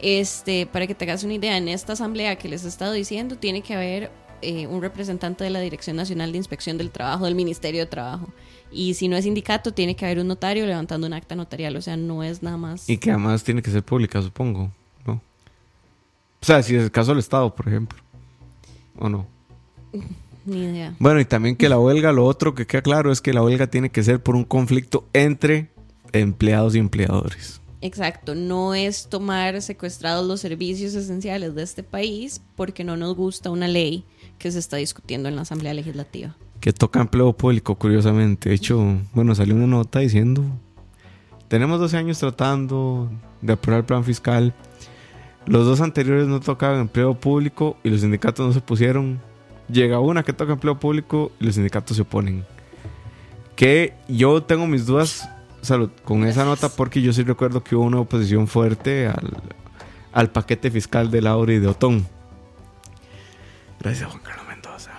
[0.00, 3.36] Este, para que te hagas una idea, en esta asamblea que les he estado diciendo,
[3.36, 7.34] tiene que haber eh, un representante de la Dirección Nacional de Inspección del Trabajo, del
[7.34, 8.28] Ministerio de Trabajo.
[8.70, 11.74] Y si no es sindicato, tiene que haber un notario levantando un acta notarial.
[11.76, 12.88] O sea, no es nada más.
[12.88, 14.70] Y que además tiene que ser pública, supongo.
[15.06, 15.14] ¿no?
[15.14, 17.98] O sea, si es el caso del Estado, por ejemplo.
[18.98, 19.26] ¿O no?
[20.48, 20.94] Ni idea.
[20.98, 23.66] Bueno, y también que la huelga, lo otro que queda claro es que la huelga
[23.66, 25.70] tiene que ser por un conflicto entre
[26.12, 27.60] empleados y empleadores.
[27.80, 33.50] Exacto, no es tomar secuestrados los servicios esenciales de este país porque no nos gusta
[33.50, 34.04] una ley
[34.38, 36.34] que se está discutiendo en la Asamblea Legislativa.
[36.60, 38.48] Que toca empleo público, curiosamente.
[38.48, 40.44] De hecho, bueno, salió una nota diciendo,
[41.46, 43.10] tenemos 12 años tratando
[43.42, 44.54] de aprobar el plan fiscal.
[45.46, 49.20] Los dos anteriores no tocaban empleo público y los sindicatos no se pusieron.
[49.68, 52.44] Llega una que toca empleo público y los sindicatos se oponen.
[53.56, 55.28] Que yo tengo mis dudas
[55.62, 59.36] salud, con esa nota porque yo sí recuerdo que hubo una oposición fuerte al,
[60.12, 62.06] al paquete fiscal de Laura y de Otón.
[63.80, 64.90] Gracias, Juan Carlos Mendoza.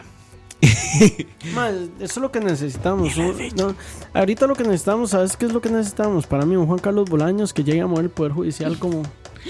[2.00, 3.18] Eso es lo que necesitamos.
[3.56, 3.76] no,
[4.14, 6.28] ahorita lo que necesitamos, ¿sabes qué es lo que necesitamos?
[6.28, 9.04] Para mí, un Juan Carlos Bolaños que llegue a mover el Poder Judicial como...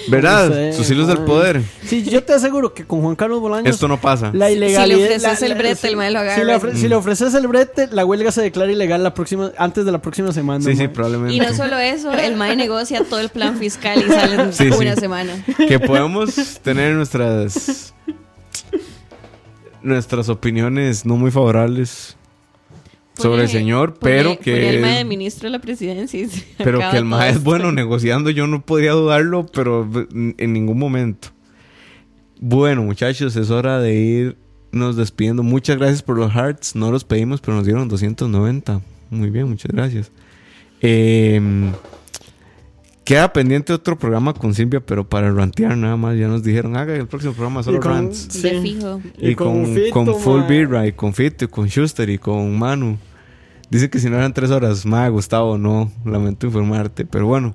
[0.08, 0.72] ¿Verdad?
[0.74, 1.62] Sus hilos del poder.
[1.86, 3.74] Sí, yo te aseguro que con Juan Carlos Bolaños...
[3.74, 4.32] Esto no pasa.
[4.34, 4.98] La ilegalidad.
[4.98, 6.44] si le ofreces la- el brete, el mae lo si agarra.
[6.44, 9.86] le, ofre- si le ofreces el brete, la huelga se declara ilegal la próxima, antes
[9.86, 10.64] de la próxima semana.
[10.64, 11.34] Sí, sí, probablemente.
[11.34, 14.68] Y no solo eso, el MAE negocia todo el plan fiscal y sale en Sí,
[14.68, 15.02] una sí.
[15.02, 15.46] semana.
[15.68, 17.94] Que podemos tener nuestras
[19.82, 22.16] nuestras opiniones no muy favorables
[23.22, 26.28] sobre el señor, pone- pero pone que el de ministro de la presidencia.
[26.58, 30.80] pero que el todo MAE es bueno negociando, yo no podría dudarlo, pero en ningún
[30.80, 31.30] momento.
[32.42, 34.36] Bueno, muchachos, es hora de
[34.72, 35.44] irnos despidiendo.
[35.44, 36.76] Muchas gracias por los hearts.
[36.76, 38.82] No los pedimos, pero nos dieron 290.
[39.10, 40.12] Muy bien, muchas gracias.
[40.82, 41.42] Eh,
[43.04, 46.18] queda pendiente otro programa con Silvia, pero para rantear nada más.
[46.18, 48.42] Ya nos dijeron, haga el próximo programa solo Y con- rants.
[48.42, 48.62] De Sí.
[48.62, 49.02] fijo.
[49.18, 50.44] Y, con, Fito, con Full.
[50.48, 52.98] Birra, y con Fito, y con Schuster, y con Manu.
[53.70, 55.92] Dice que si no eran tres horas, más Gustavo, no.
[56.06, 57.06] Lamento informarte.
[57.06, 57.54] Pero bueno,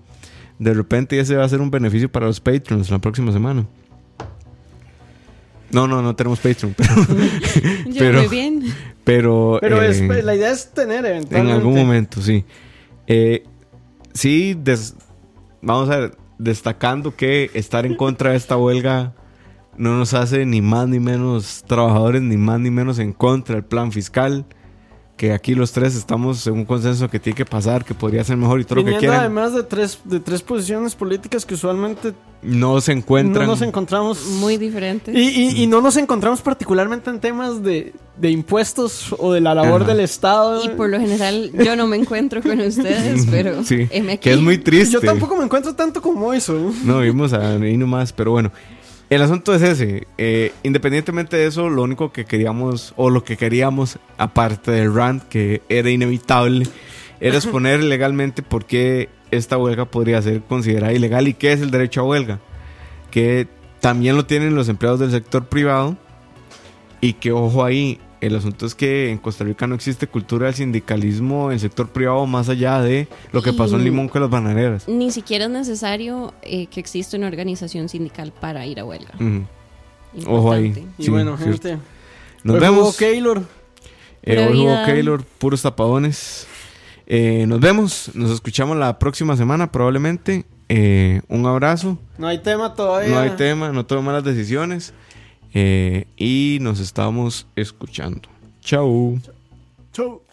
[0.59, 3.67] de repente ese va a ser un beneficio para los Patreons la próxima semana.
[5.71, 6.95] No, no, no tenemos Patreon, pero,
[7.87, 8.63] Yo Pero- muy bien.
[9.03, 11.53] pero, Pero es- eh, la idea es tener en eventualmente.
[11.53, 12.45] algún momento, sí.
[13.09, 13.43] Eh,
[14.13, 14.95] sí, des-
[15.63, 19.15] vamos a ver, destacando que estar en contra de esta huelga
[19.77, 23.65] no nos hace ni más ni menos trabajadores, ni más ni menos en contra del
[23.65, 24.47] plan fiscal.
[25.17, 28.37] Que aquí los tres estamos en un consenso que tiene que pasar, que podría ser
[28.37, 29.21] mejor y todo lo que quieran.
[29.21, 32.13] además de tres, de tres posiciones políticas que usualmente
[32.43, 33.47] No se encuentran.
[33.47, 34.27] no nos encontramos.
[34.41, 35.13] Muy diferente.
[35.15, 39.55] Y, y- y no nos encontramos particularmente en temas de, de impuestos o de la
[39.55, 39.93] labor Ajá.
[39.93, 40.65] del Estado.
[40.65, 43.87] Y por lo general yo no me encuentro con ustedes, pero Sí,
[44.21, 44.95] que es muy triste.
[44.95, 46.73] Yo tampoco me encuentro tanto como eso.
[46.85, 48.51] No, vimos ahí nomás, pero bueno.
[49.11, 50.07] El asunto es ese.
[50.19, 55.23] eh, independientemente de eso, lo único que queríamos, o lo que queríamos, aparte del rant,
[55.25, 56.67] que era inevitable,
[57.21, 61.71] era exponer legalmente por qué esta huelga podría ser considerada ilegal y qué es el
[61.71, 62.41] derecho a huelga.
[63.11, 63.47] Que
[63.81, 65.97] también lo tienen los empleados del sector privado
[67.01, 70.55] y que, ojo ahí, el asunto es que en Costa Rica no existe cultura del
[70.55, 74.31] sindicalismo en el sector privado más allá de lo que pasó en Limón con las
[74.31, 74.89] bananeras.
[74.89, 79.13] Ni siquiera es necesario eh, que exista una organización sindical para ir a huelga.
[80.27, 80.87] Ojo ahí.
[80.99, 81.69] Y Sí, bueno, cierto.
[81.69, 81.83] gente.
[82.45, 82.79] Nos hoy vemos.
[82.81, 83.43] jugó Keylor.
[84.23, 84.85] Eh, hoy jugó.
[84.87, 86.47] Keylor, puros tapadones.
[87.07, 88.11] Eh, nos vemos.
[88.15, 90.45] Nos escuchamos la próxima semana probablemente.
[90.69, 91.99] Eh, un abrazo.
[92.17, 93.11] No hay tema todavía.
[93.11, 94.95] No hay tema, no tome malas decisiones.
[95.55, 98.29] Eh, y nos estamos escuchando.
[98.61, 99.21] Chau.
[99.93, 100.24] Chau.